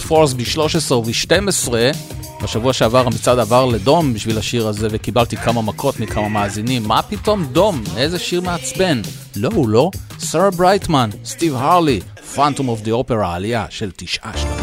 Full 0.00 0.08
Force 0.08 0.32
ב-13 0.32 0.94
וב-12. 0.94 1.72
בשבוע 2.42 2.72
שעבר 2.72 3.06
המצעד 3.06 3.38
עבר 3.38 3.66
לדום 3.66 4.14
בשביל 4.14 4.38
השיר 4.38 4.68
הזה 4.68 4.88
וקיבלתי 4.90 5.36
כמה 5.36 5.62
מכות 5.62 6.00
מכמה 6.00 6.28
מאזינים. 6.28 6.82
מה 6.82 7.02
פתאום 7.02 7.46
דום? 7.52 7.82
איזה 7.96 8.18
שיר 8.18 8.40
מעצבן. 8.40 9.02
לא, 9.36 9.48
הוא 9.54 9.68
לא. 9.68 9.90
שרה 10.18 10.50
ברייטמן, 10.50 11.10
סטיב 11.24 11.54
הרלי, 11.54 12.00
Phantom 12.34 12.68
of 12.68 12.80
the 12.80 12.92
Opera, 12.92 13.34
עלייה 13.34 13.66
של 13.70 13.90
תשעה 13.96 14.32
שלבים. 14.36 14.55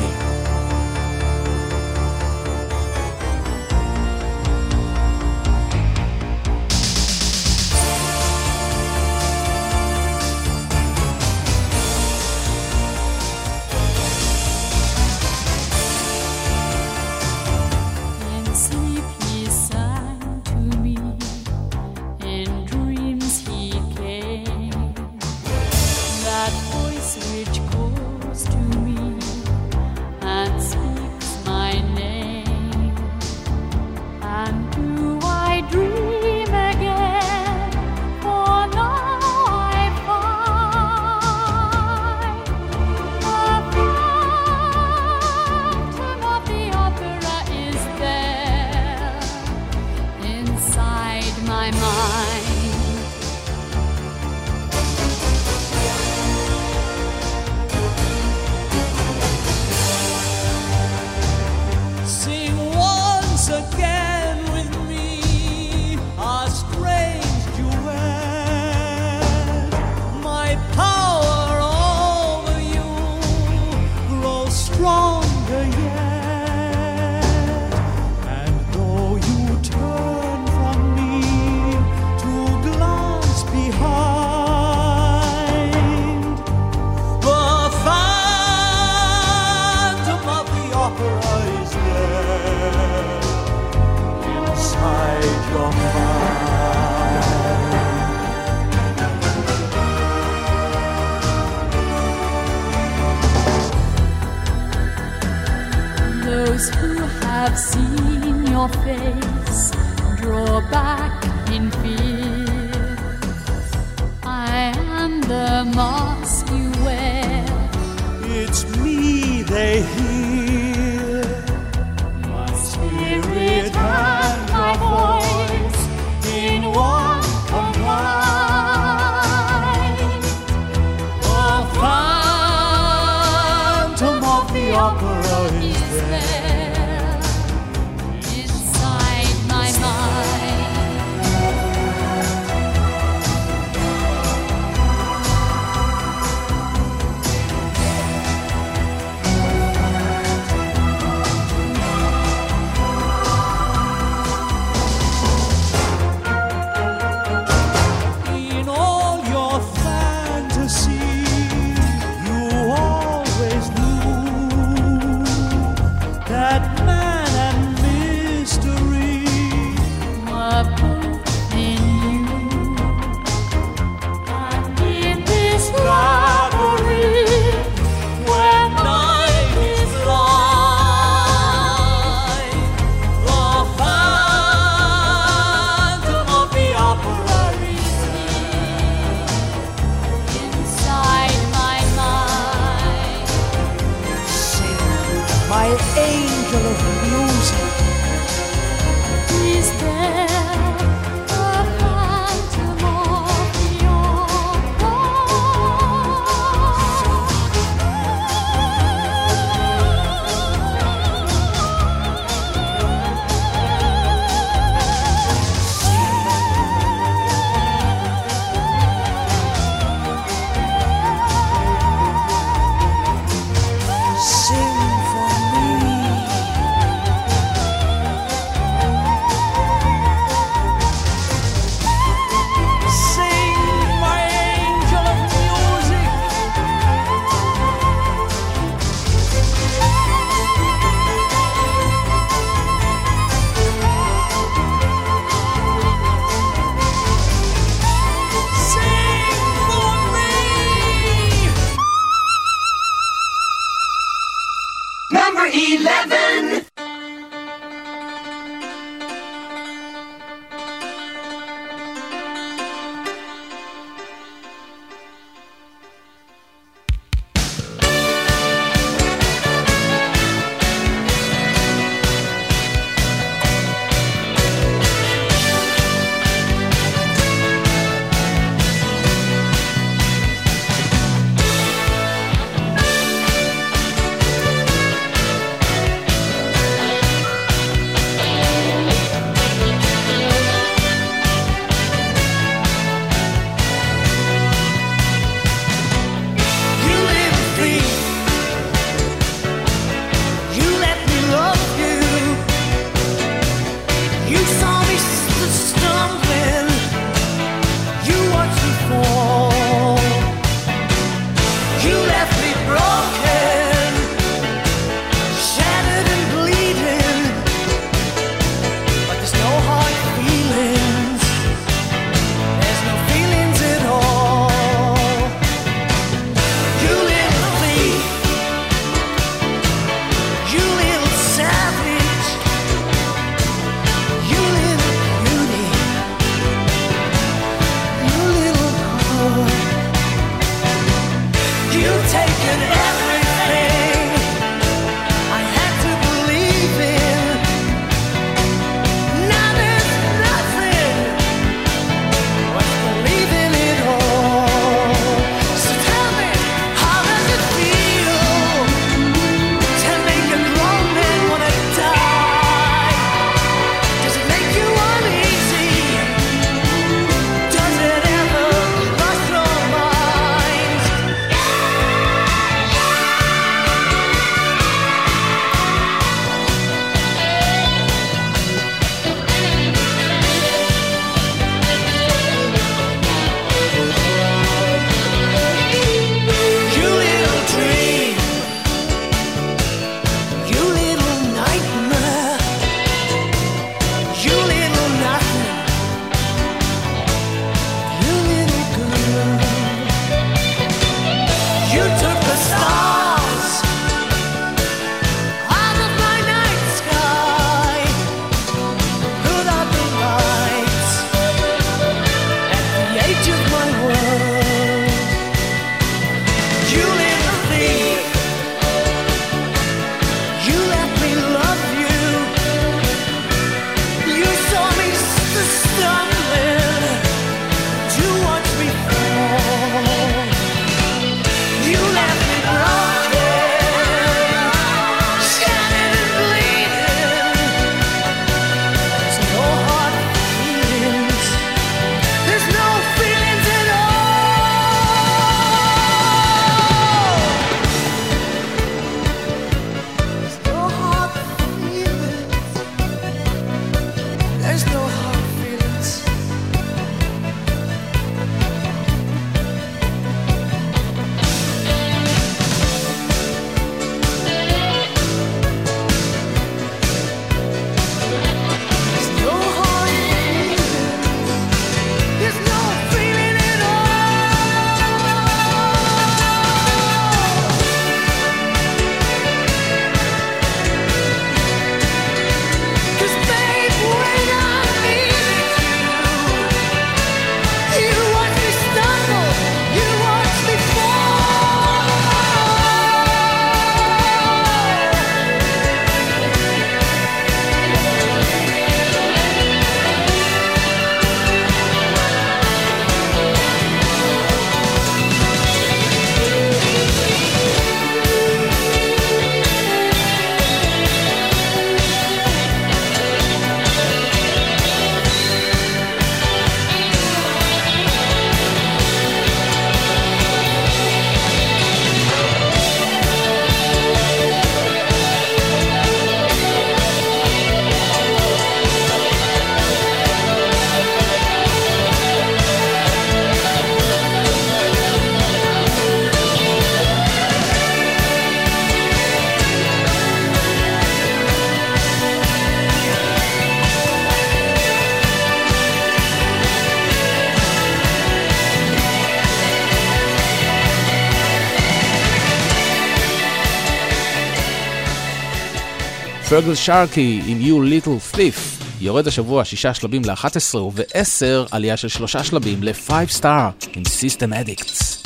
פרגל 556.34 556.56
שרקי 556.56 557.22
עם 557.28 557.42
You 557.42 557.86
Little 557.86 558.16
Thief 558.16 558.64
יורד 558.82 559.08
השבוע 559.08 559.46
שישה 559.46 559.74
שלבים 559.74 560.02
ל-11 560.06 560.58
וב-10 560.58 561.48
עלייה 561.52 561.78
של 561.78 561.88
שלושה 561.88 562.24
שלבים 562.24 562.64
ל-5 562.64 562.90
star 563.20 563.68
עם 563.76 563.84
System 563.84 564.34
Addicts. 564.34 565.03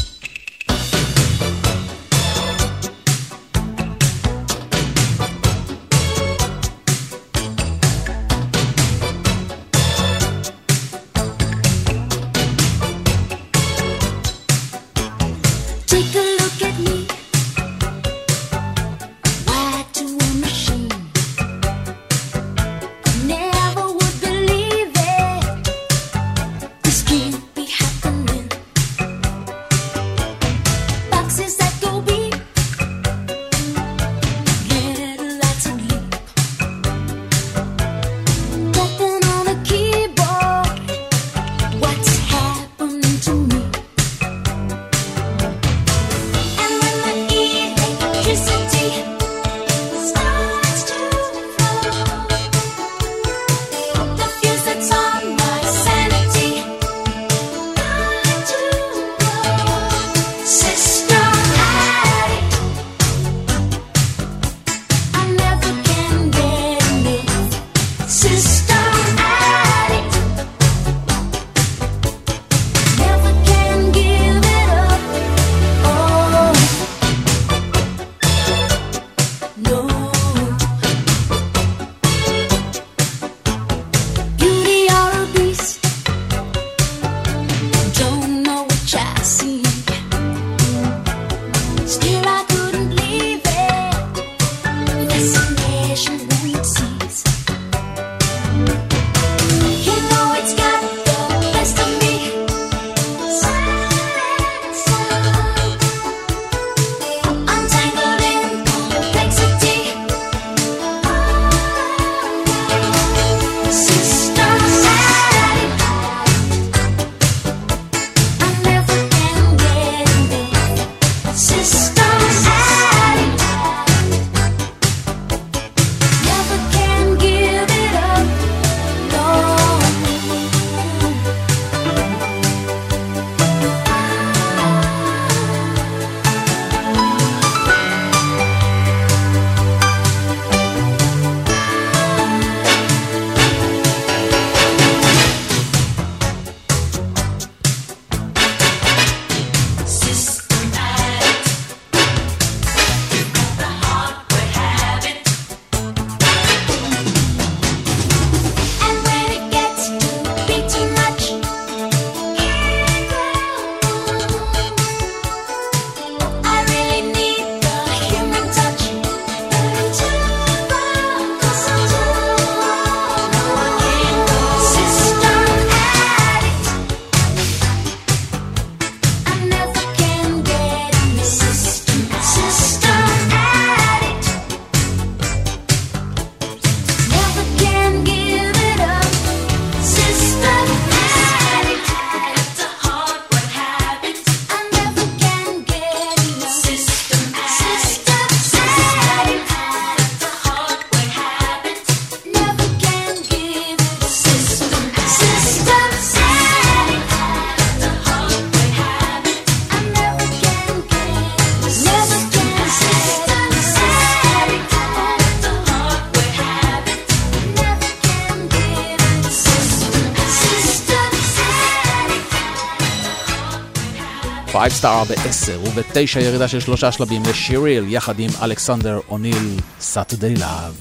5 224.60 224.74
סטאר 224.74 225.04
ב-10 225.04 225.70
וב-9 225.70 226.20
ירידה 226.20 226.48
של 226.48 226.60
שלושה 226.60 226.92
שלבים 226.92 227.24
לשיריל 227.30 227.84
יחד 227.88 228.20
עם 228.20 228.30
אלכסנדר 228.42 229.00
אוניל 229.10 229.60
סאטרדי 229.80 230.36
לאב. 230.36 230.76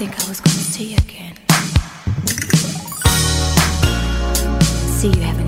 think 0.00 0.14
I 0.22 0.28
was 0.28 0.40
gonna 0.44 0.66
see 0.74 0.86
you 0.92 0.98
again. 1.06 1.34
See 4.98 5.10
you 5.16 5.22
haven't 5.28 5.45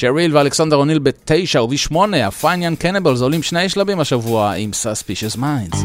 שריל 0.00 0.36
ואלכסנדר 0.36 0.76
אוניל 0.76 0.98
בתשע 0.98 1.62
ובשמונה, 1.62 2.26
הפייניאן 2.26 2.74
קניבלס 2.74 3.20
עולים 3.20 3.42
שני 3.42 3.68
שלבים 3.68 4.00
השבוע 4.00 4.52
עם 4.52 4.72
סאספישס 4.72 5.36
Minds. 5.36 5.78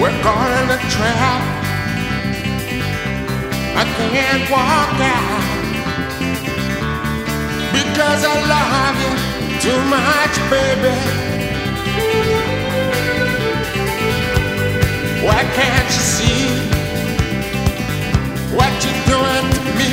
We're 0.00 0.18
caught 0.24 0.52
in 0.60 0.68
a 0.76 0.80
trap. 0.94 1.42
I 3.82 3.84
can't 3.98 4.44
walk 4.54 4.96
out 5.16 5.42
because 7.78 8.22
I 8.32 8.36
love 8.54 8.96
you 9.04 9.14
too 9.64 9.80
much, 9.96 10.34
baby. 10.50 11.41
Why 15.22 15.44
can't 15.54 15.86
you 15.86 16.02
see 16.16 16.48
what 18.56 18.72
you're 18.84 19.02
doing 19.06 19.46
to 19.56 19.62
me? 19.78 19.90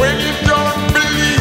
When 0.00 0.14
you 0.20 0.32
don't 0.46 0.92
believe. 0.94 1.37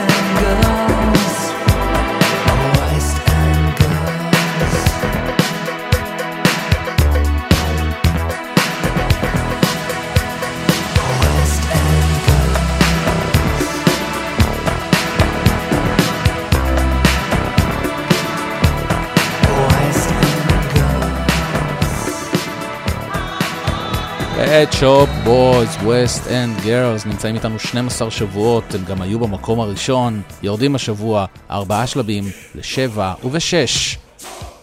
and 0.00 0.62
go. 0.62 0.67
Pet 24.58 24.74
Shop 24.74 25.08
Boys, 25.24 25.82
West 25.84 26.26
End 26.26 26.64
Girls, 26.64 27.08
נמצאים 27.08 27.34
איתנו 27.34 27.58
12 27.58 28.10
שבועות, 28.10 28.74
הם 28.74 28.84
גם 28.84 29.02
היו 29.02 29.18
במקום 29.18 29.60
הראשון, 29.60 30.22
יורדים 30.42 30.74
השבוע 30.74 31.26
ארבעה 31.50 31.86
שלבים 31.86 32.24
לשבע 32.54 33.12
ובשש. 33.24 33.96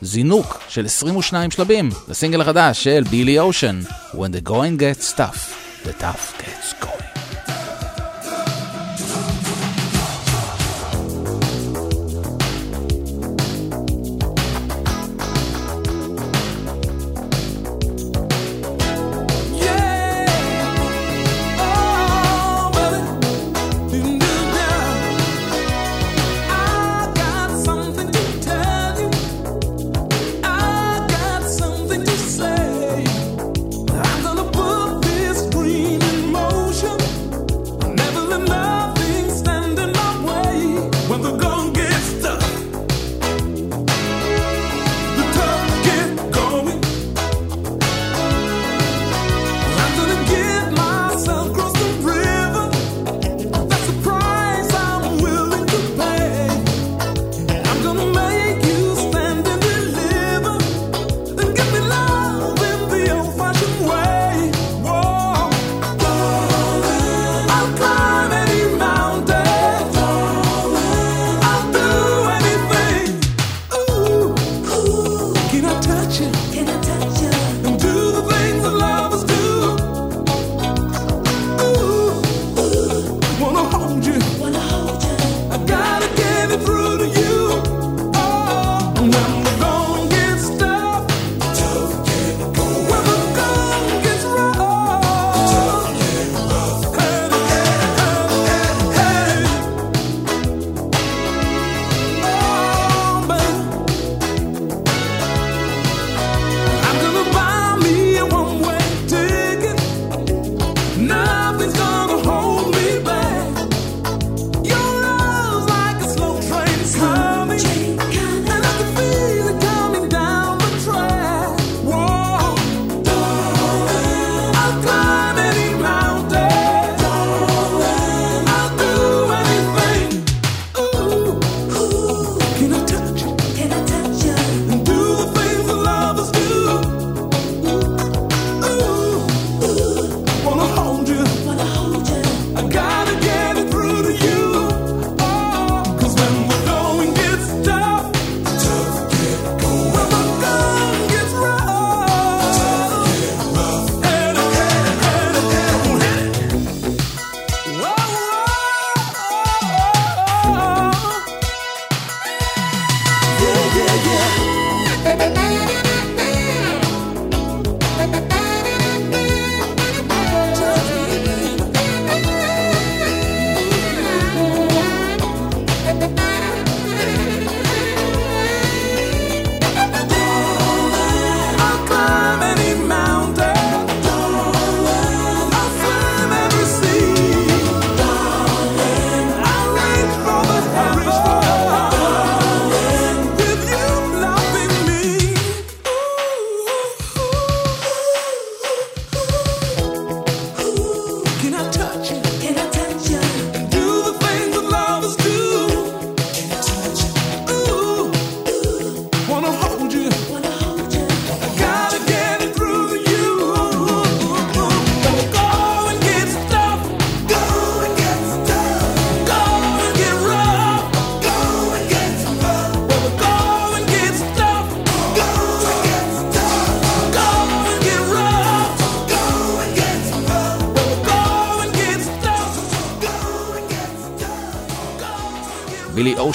זינוק 0.02 0.62
של 0.70 0.86
22 0.86 1.52
שלבים 1.52 1.90
לסינגל 2.08 2.42
החדש 2.42 2.84
של 2.84 3.04
בילי 3.10 3.40
אושן, 3.40 3.80
When 4.14 4.16
the 4.16 4.50
going 4.50 4.80
gets 4.80 5.18
tough, 5.18 5.86
the 5.86 6.02
tough 6.02 6.42
gets 6.42 6.84
going. 6.84 7.05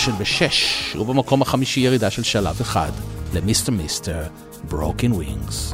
אושן 0.01 0.18
בשש, 0.18 0.97
ובמקום 0.97 1.43
החמישי 1.43 1.81
ירידה 1.81 2.10
של 2.10 2.22
שלב 2.22 2.60
אחד 2.60 2.90
ל 3.34 3.44
Mr. 3.44 3.72
Mister, 3.72 4.22
Broken 4.68 5.12
Wings. 5.12 5.72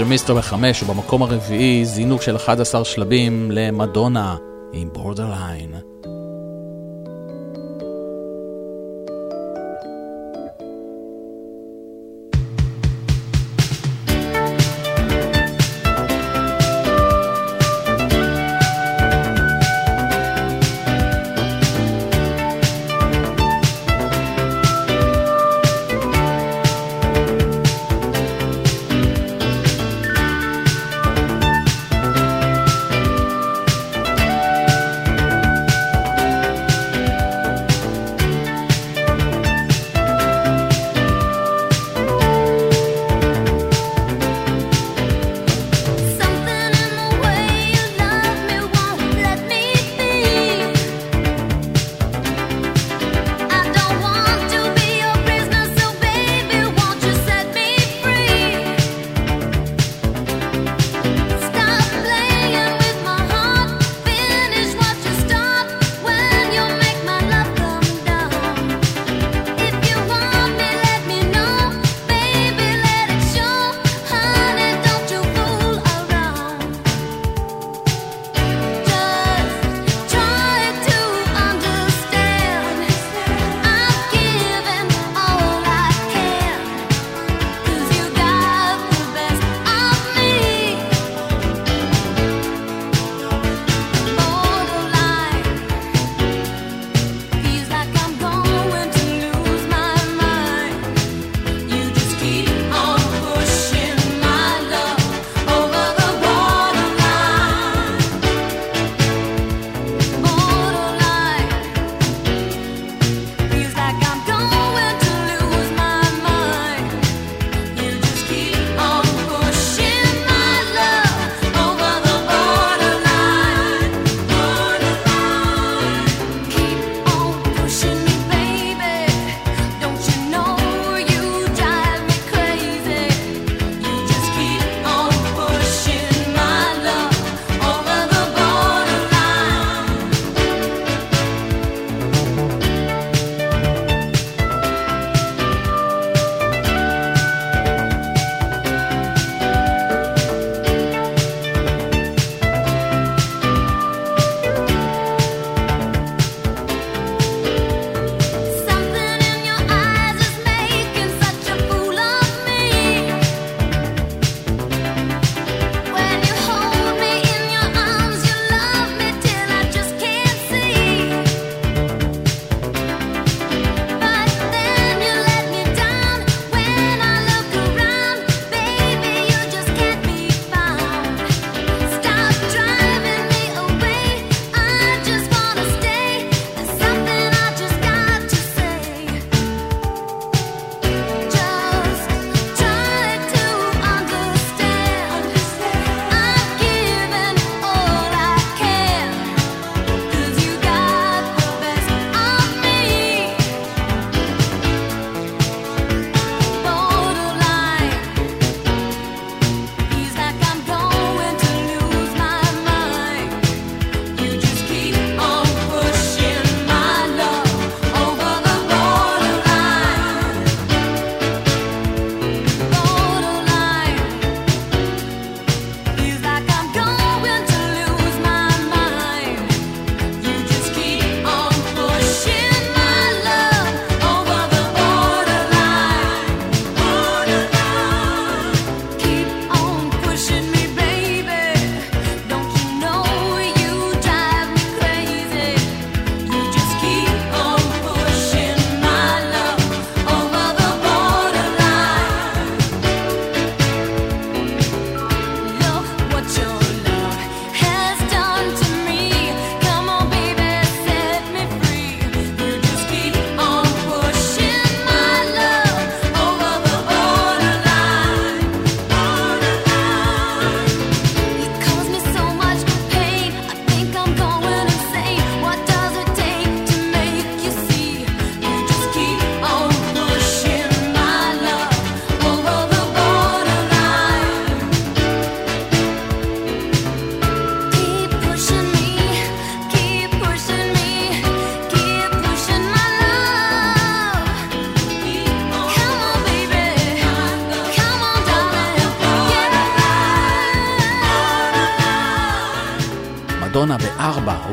מיסטר 0.00 0.04
מיסטר 0.04 0.34
בחמש, 0.34 0.82
ובמקום 0.82 1.22
הרביעי 1.22 1.84
זינוק 1.84 2.22
של 2.22 2.36
11 2.36 2.84
שלבים 2.84 3.50
למדונה 3.50 4.36
עם 4.72 4.88
בורדרליין. 4.92 5.79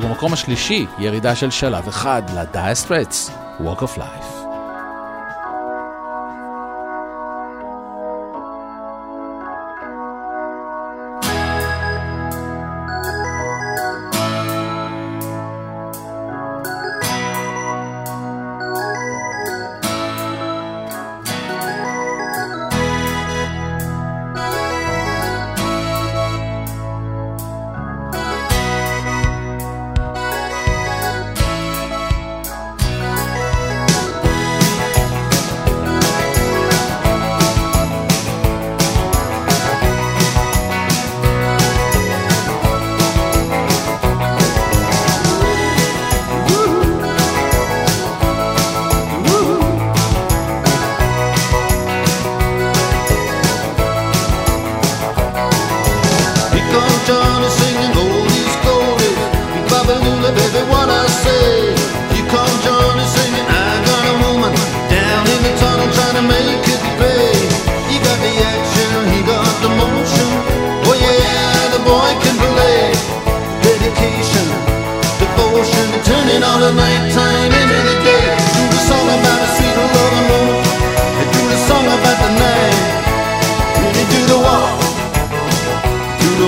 במקום 0.08 0.34
השלישי, 0.34 0.86
ירידה 1.00 1.36
של 1.36 1.52
שלב 1.52 1.88
אחד 1.88 2.22
לדייסטרטס, 2.36 3.32
Walk 3.60 3.80
of 3.80 3.98
Life. 3.98 4.27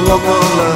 walk 0.09 0.23
alone. 0.23 0.68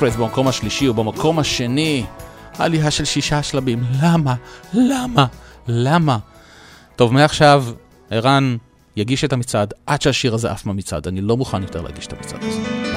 אקספרס 0.00 0.16
במקום 0.16 0.48
השלישי 0.48 0.88
ובמקום 0.88 1.38
השני 1.38 2.04
עלייה 2.58 2.90
של 2.90 3.04
שישה 3.04 3.42
שלבים. 3.42 3.82
למה? 4.02 4.34
למה? 4.74 5.26
למה? 5.68 6.18
טוב, 6.96 7.12
מעכשיו 7.12 7.64
ערן 8.10 8.56
יגיש 8.96 9.24
את 9.24 9.32
המצעד 9.32 9.74
עד 9.86 10.02
שהשיר 10.02 10.34
הזה 10.34 10.50
עף 10.50 10.66
מהמצעד. 10.66 11.08
אני 11.08 11.20
לא 11.20 11.36
מוכן 11.36 11.62
יותר 11.62 11.82
להגיש 11.82 12.06
את 12.06 12.12
המצעד 12.12 12.44
הזה. 12.44 12.89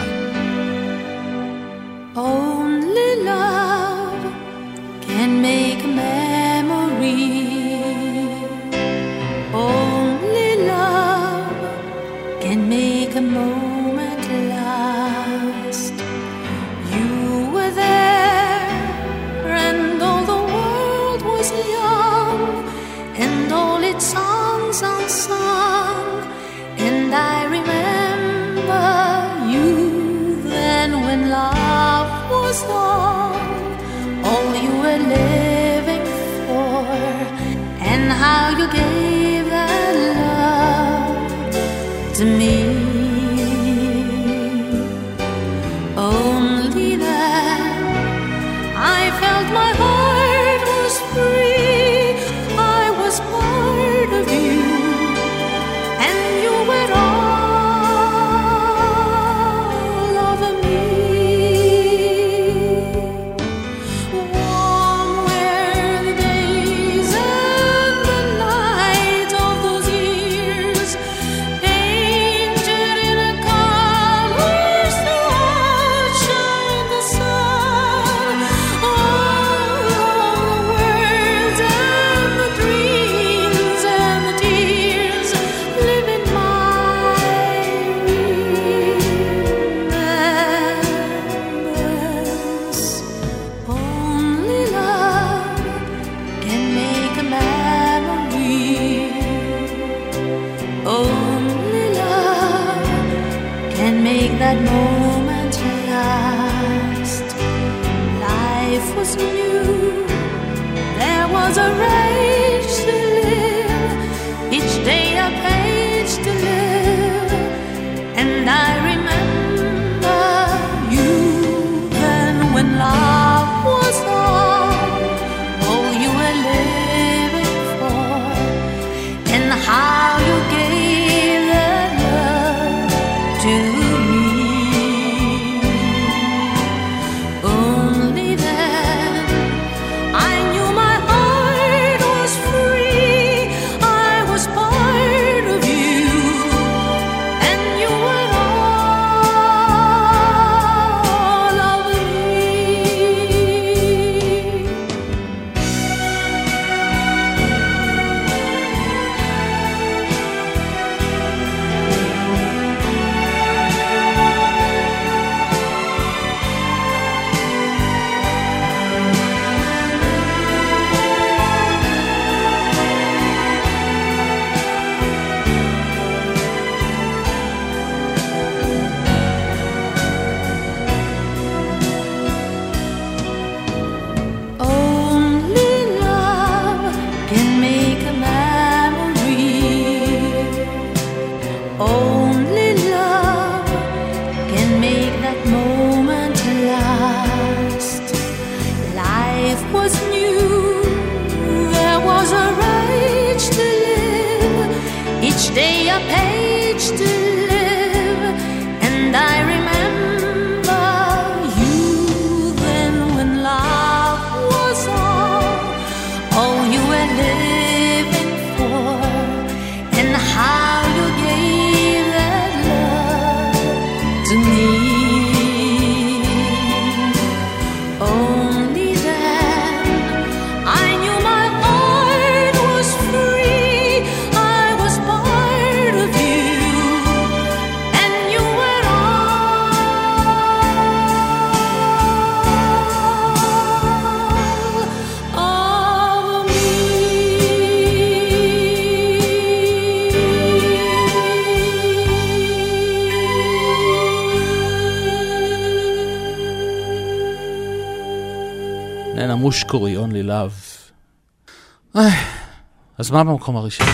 אז 263.03 263.11
מה 263.11 263.23
במקום 263.23 263.55
הראשון? 263.55 263.87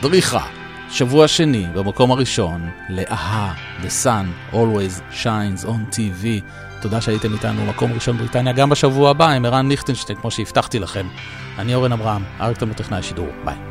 דריכה. 0.00 0.46
שבוע 0.90 1.28
שני, 1.28 1.66
במקום 1.74 2.10
הראשון, 2.10 2.70
לאהה, 2.88 3.54
The 3.82 4.04
Sun 4.04 4.54
Always 4.54 5.22
Shines 5.22 5.66
on 5.66 5.94
TV. 5.94 6.26
תודה 6.82 7.00
שהייתם 7.00 7.32
איתנו, 7.32 7.66
מקום 7.66 7.92
ראשון 7.92 8.16
בריטניה, 8.16 8.52
גם 8.52 8.70
בשבוע 8.70 9.10
הבא 9.10 9.30
עם 9.30 9.44
ערן 9.44 9.68
ליכטנשטיין, 9.68 10.18
כמו 10.18 10.30
שהבטחתי 10.30 10.78
לכם. 10.78 11.06
אני 11.58 11.74
אורן 11.74 11.92
אברהם, 11.92 12.24
אריק 12.40 12.58
תמנו 12.58 12.74
טכנאי 12.74 13.02
שידור, 13.02 13.28
ביי. 13.44 13.65